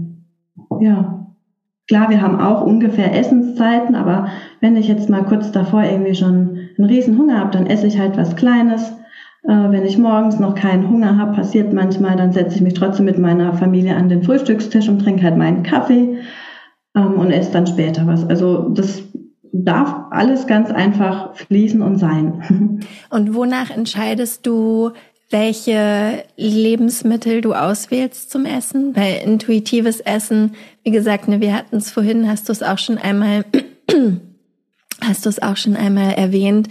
ja, 0.81 1.27
klar, 1.89 2.11
wir 2.11 2.21
haben 2.21 2.41
auch 2.41 2.67
ungefähr 2.67 3.19
Essenszeiten, 3.19 3.95
aber 3.95 4.29
wenn 4.61 4.77
ich 4.77 4.89
jetzt 4.89 5.09
mal 5.09 5.25
kurz 5.25 5.53
davor 5.53 5.85
irgendwie 5.85 6.15
schon 6.15 6.59
einen 6.77 6.89
riesen 6.89 7.17
Hunger 7.17 7.39
habe, 7.39 7.51
dann 7.51 7.67
esse 7.67 7.87
ich 7.87 7.99
halt 7.99 8.17
was 8.17 8.37
Kleines. 8.37 8.93
Äh, 9.45 9.71
wenn 9.71 9.85
ich 9.85 9.97
morgens 9.97 10.39
noch 10.39 10.55
keinen 10.55 10.89
Hunger 10.89 11.17
habe, 11.17 11.35
passiert 11.35 11.73
manchmal, 11.73 12.17
dann 12.17 12.33
setze 12.33 12.57
ich 12.57 12.63
mich 12.63 12.75
trotzdem 12.75 13.07
mit 13.07 13.19
meiner 13.19 13.55
Familie 13.55 13.97
an 13.97 14.09
den 14.09 14.23
Frühstückstisch 14.23 14.89
und 14.89 15.01
trinke 15.01 15.23
halt 15.23 15.37
meinen 15.37 15.63
Kaffee 15.63 16.19
ähm, 16.97 17.15
und 17.15 17.31
esse 17.31 17.53
dann 17.53 17.67
später 17.67 18.07
was. 18.07 18.25
Also 18.29 18.69
das 18.71 19.03
darf 19.53 19.95
alles 20.11 20.47
ganz 20.47 20.71
einfach 20.71 21.37
fließen 21.37 21.83
und 21.83 21.99
sein. 21.99 22.81
Und 23.11 23.35
wonach 23.35 23.71
entscheidest 23.71 24.47
du, 24.47 24.93
welche 25.31 26.25
Lebensmittel 26.37 27.41
du 27.41 27.55
auswählst 27.55 28.31
zum 28.31 28.45
Essen? 28.45 28.97
Weil 28.97 29.23
intuitives 29.25 30.01
Essen, 30.01 30.55
wie 30.85 30.91
gesagt, 30.91 31.29
ne, 31.29 31.41
wir 31.41 31.55
hatten 31.55 31.77
es 31.77 31.91
vorhin, 31.91 32.29
hast 32.29 32.49
du 32.49 32.53
es 32.53 32.63
auch 32.63 32.79
schon 32.79 32.99
einmal, 32.99 33.45
hast 35.01 35.25
du 35.25 35.29
es 35.29 35.43
auch 35.43 35.57
schon 35.57 35.77
einmal 35.77 36.13
erwähnt, 36.15 36.69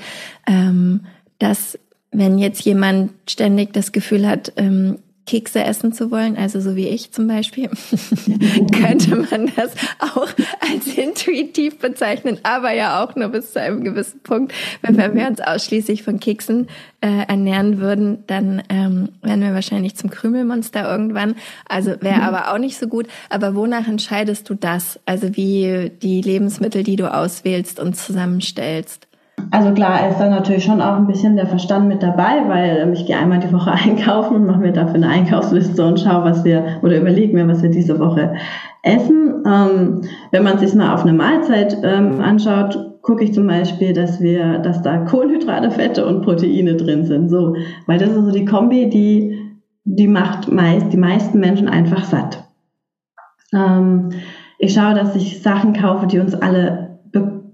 ähm, 0.47 1.01
dass 1.39 1.77
wenn 2.11 2.37
jetzt 2.37 2.63
jemand 2.63 3.11
ständig 3.27 3.73
das 3.73 3.91
Gefühl 3.91 4.27
hat, 4.27 4.53
ähm, 4.57 4.99
Kekse 5.25 5.63
essen 5.63 5.93
zu 5.93 6.11
wollen, 6.11 6.35
also 6.35 6.59
so 6.59 6.75
wie 6.75 6.87
ich 6.87 7.11
zum 7.11 7.27
Beispiel, 7.27 7.69
könnte 8.73 9.15
man 9.15 9.51
das 9.55 9.71
auch 9.99 10.27
als 10.59 10.87
intuitiv 10.95 11.79
bezeichnen, 11.79 12.39
aber 12.43 12.73
ja 12.73 13.03
auch 13.03 13.15
nur 13.15 13.29
bis 13.29 13.53
zu 13.53 13.61
einem 13.61 13.83
gewissen 13.83 14.21
Punkt. 14.21 14.53
Wenn 14.81 15.15
wir 15.15 15.27
uns 15.27 15.39
ausschließlich 15.39 16.03
von 16.03 16.19
Keksen 16.19 16.67
äh, 17.01 17.25
ernähren 17.27 17.79
würden, 17.79 18.23
dann 18.27 18.63
ähm, 18.69 19.09
wären 19.21 19.41
wir 19.41 19.53
wahrscheinlich 19.53 19.95
zum 19.95 20.09
Krümelmonster 20.09 20.89
irgendwann. 20.89 21.35
Also 21.67 21.91
wäre 22.01 22.17
mhm. 22.17 22.23
aber 22.23 22.53
auch 22.53 22.57
nicht 22.57 22.77
so 22.77 22.87
gut. 22.87 23.07
Aber 23.29 23.55
wonach 23.55 23.87
entscheidest 23.87 24.49
du 24.49 24.55
das? 24.55 24.99
Also 25.05 25.35
wie 25.35 25.91
die 26.01 26.21
Lebensmittel, 26.21 26.83
die 26.83 26.95
du 26.95 27.13
auswählst 27.13 27.79
und 27.79 27.95
zusammenstellst? 27.95 29.07
Also 29.49 29.73
klar, 29.73 30.09
ist 30.09 30.19
da 30.19 30.29
natürlich 30.29 30.63
schon 30.63 30.81
auch 30.81 30.95
ein 30.95 31.07
bisschen 31.07 31.35
der 31.35 31.47
Verstand 31.47 31.87
mit 31.87 32.03
dabei, 32.03 32.47
weil 32.47 32.77
ähm, 32.81 32.93
ich 32.93 33.05
gehe 33.05 33.17
einmal 33.17 33.39
die 33.39 33.51
Woche 33.51 33.71
einkaufen 33.83 34.35
und 34.35 34.45
mache 34.45 34.59
mir 34.59 34.73
dafür 34.73 34.95
eine 34.95 35.09
Einkaufsliste 35.09 35.85
und 35.85 35.99
schaue, 35.99 36.23
was 36.23 36.43
wir, 36.43 36.79
oder 36.81 36.97
überlege 36.97 37.33
mir, 37.33 37.47
was 37.47 37.61
wir 37.63 37.69
diese 37.69 37.99
Woche 37.99 38.35
essen. 38.83 39.43
Ähm, 39.45 40.01
wenn 40.31 40.43
man 40.43 40.59
sich 40.59 40.73
mal 40.75 40.93
auf 40.93 41.03
eine 41.03 41.13
Mahlzeit 41.13 41.77
ähm, 41.83 42.21
anschaut, 42.21 42.99
gucke 43.01 43.23
ich 43.23 43.33
zum 43.33 43.47
Beispiel, 43.47 43.93
dass 43.93 44.21
wir, 44.21 44.59
dass 44.59 44.81
da 44.81 44.97
Kohlenhydrate, 44.99 45.71
Fette 45.71 46.05
und 46.05 46.21
Proteine 46.21 46.75
drin 46.75 47.05
sind. 47.05 47.29
So, 47.29 47.55
weil 47.87 47.97
das 47.97 48.09
ist 48.09 48.25
so 48.25 48.31
die 48.31 48.45
Kombi, 48.45 48.89
die, 48.89 49.39
die 49.83 50.07
macht 50.07 50.51
meist, 50.51 50.93
die 50.93 50.97
meisten 50.97 51.39
Menschen 51.39 51.67
einfach 51.67 52.03
satt. 52.03 52.43
Ähm, 53.53 54.09
ich 54.59 54.73
schaue, 54.73 54.93
dass 54.93 55.15
ich 55.15 55.41
Sachen 55.41 55.73
kaufe, 55.73 56.05
die 56.05 56.19
uns 56.19 56.35
alle 56.35 56.80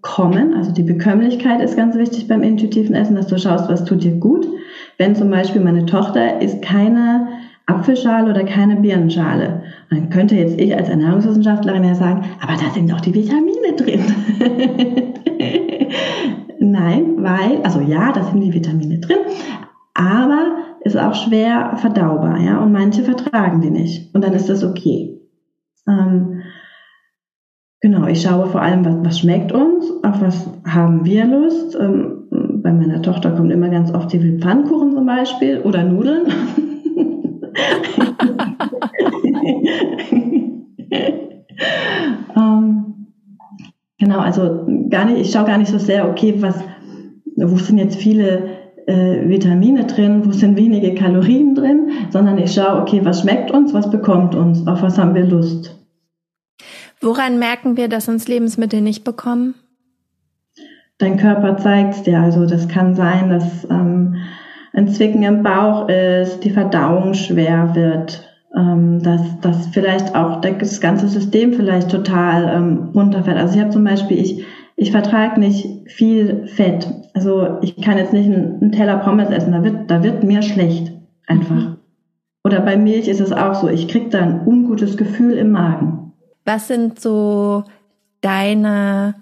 bekommen. 0.07 0.53
Also 0.55 0.71
die 0.71 0.83
Bekömmlichkeit 0.83 1.61
ist 1.61 1.75
ganz 1.75 1.95
wichtig 1.95 2.27
beim 2.27 2.41
intuitiven 2.41 2.95
Essen, 2.95 3.15
dass 3.15 3.27
du 3.27 3.37
schaust, 3.37 3.69
was 3.69 3.83
tut 3.83 4.03
dir 4.03 4.15
gut. 4.15 4.47
Wenn 4.97 5.15
zum 5.15 5.29
Beispiel 5.29 5.61
meine 5.61 5.85
Tochter 5.85 6.41
isst 6.41 6.61
keine 6.61 7.27
Apfelschale 7.65 8.29
oder 8.29 8.43
keine 8.45 8.77
Birnenschale, 8.77 9.63
dann 9.89 10.09
könnte 10.09 10.35
jetzt 10.35 10.59
ich 10.59 10.75
als 10.75 10.89
Ernährungswissenschaftlerin 10.89 11.83
ja 11.83 11.95
sagen, 11.95 12.25
aber 12.41 12.53
da 12.53 12.71
sind 12.73 12.89
doch 12.89 13.01
die 13.01 13.13
Vitamine 13.13 13.73
drin. 13.75 13.99
Nein, 16.59 17.15
weil, 17.17 17.61
also 17.63 17.81
ja, 17.81 18.11
da 18.13 18.23
sind 18.23 18.41
die 18.41 18.53
Vitamine 18.53 18.99
drin, 18.99 19.17
aber 19.93 20.57
ist 20.81 20.97
auch 20.97 21.13
schwer 21.13 21.73
verdaubar, 21.75 22.39
ja, 22.39 22.61
und 22.61 22.71
manche 22.71 23.03
vertragen 23.03 23.61
die 23.61 23.69
nicht. 23.69 24.15
Und 24.15 24.23
dann 24.23 24.33
ist 24.33 24.49
das 24.49 24.63
okay. 24.63 25.19
Ähm, 25.87 26.41
Genau, 27.81 28.07
ich 28.07 28.23
schaue 28.23 28.47
vor 28.47 28.61
allem, 28.61 28.83
was, 28.85 28.95
was 29.03 29.19
schmeckt 29.19 29.51
uns, 29.51 29.91
auf 30.03 30.19
was 30.19 30.49
haben 30.65 31.05
wir 31.05 31.25
Lust. 31.25 31.77
Ähm, 31.79 32.23
bei 32.63 32.73
meiner 32.73 33.03
Tochter 33.03 33.31
kommt 33.31 33.51
immer 33.51 33.69
ganz 33.69 33.93
oft, 33.93 34.09
sie 34.09 34.21
will 34.21 34.39
Pfannkuchen 34.39 34.93
zum 34.93 35.05
Beispiel 35.05 35.61
oder 35.63 35.83
Nudeln. 35.83 36.25
ähm, 42.35 43.07
genau, 43.99 44.19
also 44.19 44.65
gar 44.89 45.05
nicht, 45.05 45.21
ich 45.21 45.31
schaue 45.31 45.45
gar 45.45 45.59
nicht 45.59 45.71
so 45.71 45.77
sehr, 45.77 46.09
okay, 46.09 46.33
was, 46.39 46.59
wo 47.35 47.55
sind 47.57 47.77
jetzt 47.77 47.97
viele 47.97 48.57
äh, 48.87 49.29
Vitamine 49.29 49.85
drin, 49.85 50.23
wo 50.25 50.31
sind 50.31 50.57
wenige 50.57 50.95
Kalorien 50.95 51.53
drin, 51.53 51.89
sondern 52.09 52.39
ich 52.39 52.53
schaue, 52.53 52.81
okay, 52.81 53.01
was 53.03 53.21
schmeckt 53.21 53.51
uns, 53.51 53.71
was 53.75 53.91
bekommt 53.91 54.33
uns, 54.33 54.65
auf 54.65 54.81
was 54.81 54.97
haben 54.97 55.13
wir 55.13 55.25
Lust. 55.25 55.86
Woran 57.01 57.39
merken 57.39 57.77
wir, 57.77 57.87
dass 57.87 58.07
uns 58.09 58.27
Lebensmittel 58.27 58.81
nicht 58.81 59.03
bekommen? 59.03 59.55
Dein 60.97 61.17
Körper 61.17 61.57
zeigt 61.57 62.07
dir. 62.07 62.19
Also 62.19 62.45
das 62.45 62.67
kann 62.67 62.95
sein, 62.95 63.29
dass 63.29 63.65
ähm, 63.69 64.15
ein 64.73 64.87
Zwicken 64.87 65.23
im 65.23 65.43
Bauch 65.43 65.89
ist, 65.89 66.43
die 66.43 66.49
Verdauung 66.49 67.13
schwer 67.13 67.75
wird, 67.75 68.27
ähm, 68.55 69.01
dass, 69.03 69.39
dass 69.41 69.67
vielleicht 69.67 70.15
auch 70.15 70.41
das 70.41 70.81
ganze 70.81 71.07
System 71.07 71.53
vielleicht 71.53 71.91
total 71.91 72.51
ähm, 72.55 72.89
runterfällt. 72.95 73.37
Also 73.37 73.55
ich 73.55 73.61
habe 73.61 73.71
zum 73.71 73.83
Beispiel, 73.83 74.19
ich, 74.19 74.43
ich 74.75 74.91
vertrage 74.91 75.39
nicht 75.39 75.67
viel 75.87 76.47
Fett. 76.47 76.87
Also 77.13 77.57
ich 77.61 77.79
kann 77.81 77.97
jetzt 77.97 78.13
nicht 78.13 78.25
einen, 78.25 78.61
einen 78.61 78.71
Teller 78.71 78.97
Pommes 78.97 79.29
essen, 79.29 79.51
da 79.51 79.63
wird, 79.63 79.91
da 79.91 80.03
wird 80.03 80.23
mir 80.23 80.41
schlecht 80.41 80.91
einfach. 81.27 81.55
Mhm. 81.55 81.75
Oder 82.43 82.61
bei 82.61 82.77
Milch 82.77 83.07
ist 83.07 83.19
es 83.19 83.33
auch 83.33 83.53
so, 83.55 83.67
ich 83.67 83.87
kriege 83.87 84.09
da 84.09 84.21
ein 84.21 84.47
ungutes 84.47 84.97
Gefühl 84.97 85.33
im 85.33 85.51
Magen. 85.51 86.06
Was 86.47 86.69
sind 86.69 87.01
so 87.01 87.65
deine 88.21 89.15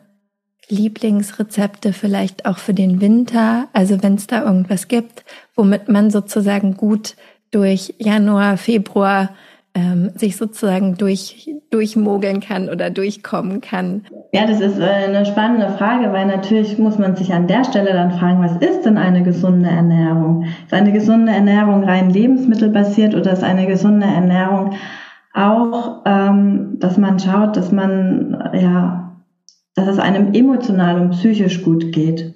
Lieblingsrezepte 0.70 1.92
vielleicht 1.92 2.46
auch 2.46 2.60
für 2.60 2.76
den 2.76 3.02
Winter? 3.02 3.68
Also 3.74 4.04
wenn 4.04 4.14
es 4.14 4.28
da 4.28 4.44
irgendwas 4.44 4.88
gibt, 4.88 5.26
womit 5.56 5.90
man 5.90 6.12
sozusagen 6.12 6.78
gut 6.78 7.16
durch 7.50 7.96
Januar, 7.98 8.58
Februar 8.58 9.32
ähm, 9.74 10.12
sich 10.14 10.38
sozusagen 10.38 10.98
durch, 10.98 11.50
durchmogeln 11.72 12.42
kann 12.42 12.70
oder 12.70 12.92
durchkommen 12.92 13.60
kann? 13.60 14.06
Ja, 14.32 14.46
das 14.46 14.62
ist 14.62 14.78
äh, 14.78 14.84
eine 14.84 15.26
spannende 15.26 15.76
Frage, 15.80 16.14
weil 16.14 16.28
natürlich 16.28 16.78
muss 16.78 17.00
man 17.00 17.16
sich 17.16 17.34
an 17.34 17.48
der 17.48 17.64
Stelle 17.64 17.94
dann 17.94 18.20
fragen, 18.20 18.44
was 18.44 18.56
ist 18.58 18.84
denn 18.86 19.00
eine 19.00 19.24
gesunde 19.24 19.70
Ernährung? 19.70 20.46
Ist 20.64 20.74
eine 20.76 20.92
gesunde 20.92 21.32
Ernährung 21.32 21.86
rein 21.86 22.12
lebensmittelbasiert 22.12 23.16
oder 23.16 23.34
ist 23.34 23.44
eine 23.44 23.66
gesunde 23.66 24.06
Ernährung 24.06 24.76
auch, 25.36 26.04
ähm, 26.06 26.78
dass 26.80 26.98
man 26.98 27.19
schaut, 27.19 27.58
dass 27.58 27.71
man, 27.71 28.52
ja, 28.54 29.17
dass 29.76 29.88
es 29.88 30.00
einem 30.00 30.34
emotional 30.34 31.00
und 31.00 31.12
psychisch 31.12 31.63
gut 31.63 31.91
geht. 31.91 32.34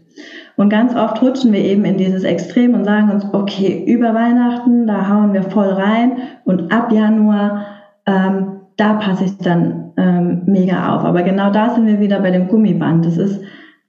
Und 0.58 0.70
ganz 0.70 0.94
oft 0.94 1.22
rutschen 1.22 1.54
wir 1.54 1.64
eben 1.64 1.86
in 1.86 1.98
dieses 1.98 2.26
Extrem 2.26 2.74
und 2.74 2.84
sagen 2.84 3.10
uns, 3.10 3.26
okay, 3.32 3.86
über 3.88 4.14
Weihnachten, 4.14 4.86
da 4.86 5.08
hauen 5.08 5.32
wir 5.32 5.44
voll 5.44 5.70
rein 5.70 6.18
und 6.44 6.74
ab 6.74 6.92
Januar, 6.92 7.66
ähm, 8.06 8.58
da 8.76 8.96
passe 8.96 9.26
ich 9.26 9.38
dann 9.38 9.94
ähm, 9.96 10.42
mega 10.46 10.94
auf. 10.96 11.06
Aber 11.06 11.24
genau 11.24 11.52
da 11.52 11.70
sind 11.70 11.88
wir 11.88 12.02
wieder 12.02 12.20
bei 12.20 12.32
dem 12.32 12.50
Gummiband. 12.50 13.06
Das 13.06 13.16
ist, 13.16 13.42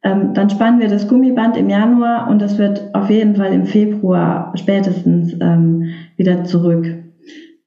ähm, 0.04 0.32
dann 0.34 0.48
spannen 0.48 0.78
wir 0.78 0.88
das 0.88 1.08
Gummiband 1.08 1.56
im 1.56 1.68
Januar 1.68 2.28
und 2.30 2.40
das 2.40 2.58
wird 2.58 2.94
auf 2.94 3.10
jeden 3.10 3.34
Fall 3.34 3.52
im 3.52 3.66
Februar 3.66 4.52
spätestens 4.54 5.34
ähm, 5.40 5.88
wieder 6.16 6.44
zurück. 6.44 6.86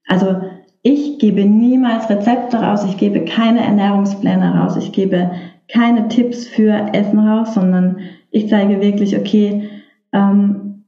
Also 0.08 0.38
ich 0.84 1.17
gebe 1.17 1.46
niemals 1.46 2.10
Rezepte 2.10 2.58
raus, 2.58 2.86
ich 2.88 2.98
gebe 2.98 3.24
keine 3.24 3.62
Ernährungspläne 3.62 4.60
raus, 4.60 4.76
ich 4.76 4.91
gebe 4.91 5.32
keine 5.72 6.10
Tipps 6.10 6.46
für 6.46 6.93
Essen 6.93 7.19
raus, 7.19 7.54
sondern 7.54 8.00
ich 8.32 8.50
zeige 8.50 8.82
wirklich, 8.82 9.17
okay, 9.17 9.69
ähm, 10.12 10.84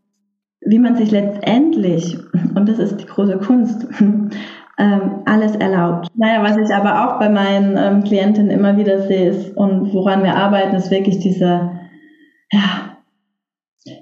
wie 0.59 0.79
man 0.79 0.97
sich 0.97 1.11
letztendlich, 1.11 2.17
und 2.55 2.67
das 2.67 2.77
ist 2.79 2.97
die 2.97 3.05
große 3.05 3.37
Kunst, 3.37 3.87
ähm, 4.77 5.01
alles 5.25 5.55
erlaubt. 5.55 6.09
Naja, 6.15 6.43
was 6.43 6.57
ich 6.57 6.75
aber 6.75 7.05
auch 7.05 7.19
bei 7.19 7.29
meinen 7.29 7.77
ähm, 7.77 8.03
Klientinnen 8.03 8.51
immer 8.51 8.77
wieder 8.77 9.03
sehe 9.07 9.29
ist 9.29 9.55
und 9.55 9.93
woran 9.93 10.23
wir 10.23 10.35
arbeiten, 10.35 10.75
ist 10.75 10.91
wirklich 10.91 11.19
diese, 11.19 11.71
ja, 12.51 12.97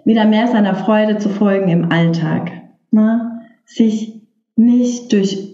wieder 0.05 0.25
mehr 0.25 0.47
seiner 0.47 0.73
Freude 0.73 1.17
zu 1.17 1.29
folgen 1.29 1.69
im 1.69 1.91
Alltag. 1.91 2.51
Ne? 2.89 3.41
Sich 3.65 4.21
nicht 4.55 5.11
durch 5.11 5.52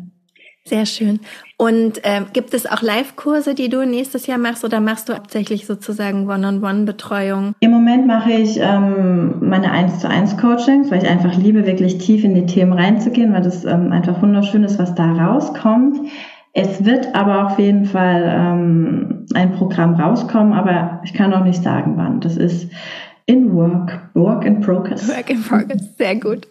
Sehr 0.65 0.85
schön. 0.85 1.21
Und 1.61 2.01
ähm, 2.05 2.27
gibt 2.33 2.55
es 2.55 2.67
auch 2.67 2.83
Live-Kurse, 2.83 3.53
die 3.57 3.69
du 3.69 3.85
nächstes 3.85 4.29
Jahr 4.29 4.39
machst 4.39 4.65
oder 4.65 4.79
machst 4.79 5.09
du 5.09 5.15
hauptsächlich 5.15 5.67
sozusagen 5.67 6.31
One-on-One-Betreuung? 6.31 7.55
Im 7.59 7.71
Moment 7.73 8.07
mache 8.07 8.31
ich 8.31 8.61
ähm, 8.61 9.41
meine 9.41 9.73
1 9.73 9.99
zu 9.99 10.09
1 10.09 10.37
Coachings, 10.37 10.89
weil 10.93 11.03
ich 11.03 11.09
einfach 11.11 11.37
liebe, 11.37 11.67
wirklich 11.67 11.99
tief 11.99 12.23
in 12.23 12.37
die 12.37 12.47
Themen 12.47 12.73
reinzugehen, 12.73 13.33
weil 13.33 13.43
das 13.43 13.65
ähm, 13.65 13.91
einfach 13.91 14.23
wunderschön 14.23 14.63
ist, 14.63 14.79
was 14.79 14.95
da 14.95 15.13
rauskommt. 15.13 15.99
Es 16.53 16.85
wird 16.85 17.13
aber 17.17 17.47
auf 17.47 17.59
jeden 17.59 17.87
Fall 17.87 18.23
ähm, 18.25 19.27
ein 19.35 19.51
Programm 19.51 19.95
rauskommen, 19.95 20.53
aber 20.53 21.01
ich 21.03 21.13
kann 21.13 21.31
noch 21.31 21.43
nicht 21.43 21.65
sagen, 21.65 21.95
wann. 21.97 22.21
Das 22.21 22.37
ist 22.37 22.71
in 23.27 23.53
Work, 23.53 24.11
Work 24.15 24.45
in 24.45 24.61
Progress. 24.61 25.09
Work 25.09 25.31
in 25.31 25.43
Progress, 25.43 25.97
sehr 25.99 26.15
gut. 26.15 26.47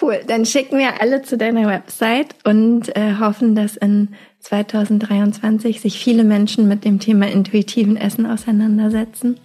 Cool, 0.00 0.20
dann 0.26 0.44
schicken 0.44 0.78
wir 0.78 1.00
alle 1.00 1.22
zu 1.22 1.36
deiner 1.36 1.68
Website 1.68 2.34
und 2.44 2.94
äh, 2.96 3.14
hoffen, 3.20 3.54
dass 3.54 3.76
in 3.76 4.08
2023 4.40 5.80
sich 5.80 5.98
viele 5.98 6.24
Menschen 6.24 6.68
mit 6.68 6.84
dem 6.84 6.98
Thema 6.98 7.28
intuitiven 7.28 7.96
Essen 7.96 8.26
auseinandersetzen. 8.26 9.38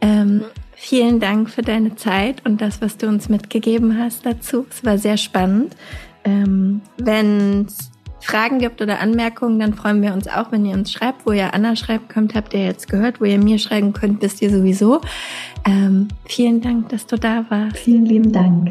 Ähm, 0.00 0.44
vielen 0.74 1.18
Dank 1.20 1.50
für 1.50 1.62
deine 1.62 1.96
Zeit 1.96 2.46
und 2.46 2.60
das, 2.60 2.80
was 2.80 2.96
du 2.96 3.08
uns 3.08 3.28
mitgegeben 3.28 3.98
hast 3.98 4.24
dazu. 4.24 4.66
Es 4.70 4.84
war 4.84 4.98
sehr 4.98 5.16
spannend. 5.16 5.74
Ähm, 6.24 6.80
Wenn 6.96 7.66
Fragen 8.20 8.58
gibt 8.58 8.80
oder 8.80 9.00
Anmerkungen, 9.00 9.58
dann 9.58 9.74
freuen 9.74 10.02
wir 10.02 10.12
uns 10.12 10.28
auch, 10.28 10.52
wenn 10.52 10.64
ihr 10.64 10.74
uns 10.74 10.92
schreibt. 10.92 11.26
Wo 11.26 11.32
ihr 11.32 11.54
Anna 11.54 11.76
schreiben 11.76 12.08
könnt, 12.08 12.34
habt 12.34 12.54
ihr 12.54 12.64
jetzt 12.64 12.88
gehört. 12.88 13.20
Wo 13.20 13.24
ihr 13.24 13.38
mir 13.38 13.58
schreiben 13.58 13.92
könnt, 13.92 14.22
wisst 14.22 14.42
ihr 14.42 14.50
sowieso. 14.50 15.00
Ähm, 15.64 16.08
vielen 16.24 16.60
Dank, 16.60 16.88
dass 16.90 17.06
du 17.06 17.16
da 17.16 17.44
warst. 17.48 17.78
Vielen 17.78 18.06
lieben 18.06 18.32
Dank. 18.32 18.70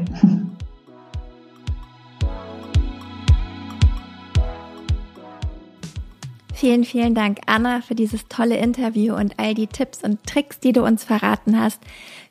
Vielen, 6.60 6.86
vielen 6.86 7.14
Dank, 7.14 7.42
Anna, 7.46 7.82
für 7.82 7.94
dieses 7.94 8.28
tolle 8.30 8.58
Interview 8.58 9.14
und 9.14 9.36
all 9.38 9.54
die 9.54 9.68
Tipps 9.68 10.04
und 10.04 10.24
Tricks, 10.24 10.60
die 10.60 10.74
du 10.74 10.84
uns 10.84 11.04
verraten 11.04 11.62
hast. 11.62 11.80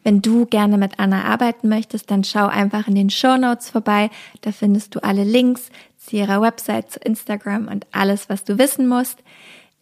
Wenn 0.02 0.20
du 0.20 0.46
gerne 0.46 0.78
mit 0.78 0.98
Anna 0.98 1.26
arbeiten 1.26 1.68
möchtest, 1.68 2.10
dann 2.10 2.24
schau 2.24 2.48
einfach 2.48 2.88
in 2.88 2.96
den 2.96 3.08
Show 3.08 3.36
Notes 3.36 3.70
vorbei. 3.70 4.10
Da 4.40 4.50
findest 4.50 4.96
du 4.96 5.04
alle 5.04 5.22
Links 5.22 5.70
zu 5.96 6.16
ihrer 6.16 6.42
Website, 6.42 6.90
zu 6.90 6.98
Instagram 6.98 7.68
und 7.68 7.86
alles, 7.92 8.28
was 8.28 8.42
du 8.42 8.58
wissen 8.58 8.88
musst. 8.88 9.20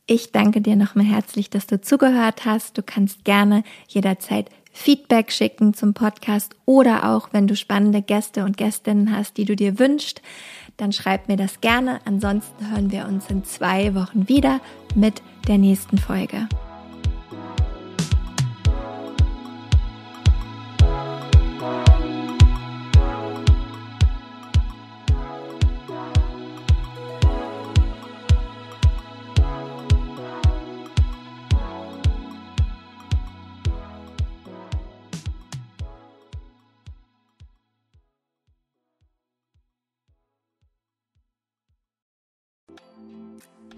Ich 0.05 0.31
danke 0.31 0.61
dir 0.61 0.77
nochmal 0.77 1.07
herzlich, 1.07 1.49
dass 1.49 1.67
du 1.67 1.81
zugehört 1.81 2.45
hast. 2.45 2.77
Du 2.77 2.83
kannst 2.83 3.25
gerne 3.25 3.65
jederzeit 3.89 4.51
Feedback 4.75 5.33
schicken 5.33 5.73
zum 5.73 5.95
Podcast 5.95 6.55
oder 6.67 7.09
auch, 7.09 7.29
wenn 7.33 7.47
du 7.47 7.57
spannende 7.57 8.03
Gäste 8.03 8.45
und 8.45 8.59
Gästinnen 8.59 9.17
hast, 9.17 9.39
die 9.39 9.47
du 9.47 9.57
dir 9.57 9.79
wünschst, 9.79 10.21
dann 10.77 10.93
schreib 10.93 11.29
mir 11.29 11.37
das 11.37 11.61
gerne. 11.61 12.01
Ansonsten 12.05 12.71
hören 12.71 12.91
wir 12.91 13.07
uns 13.07 13.31
in 13.31 13.45
zwei 13.45 13.95
Wochen 13.95 14.29
wieder 14.29 14.61
mit 14.95 15.23
der 15.49 15.59
nächsten 15.59 15.99
Folge. 15.99 16.49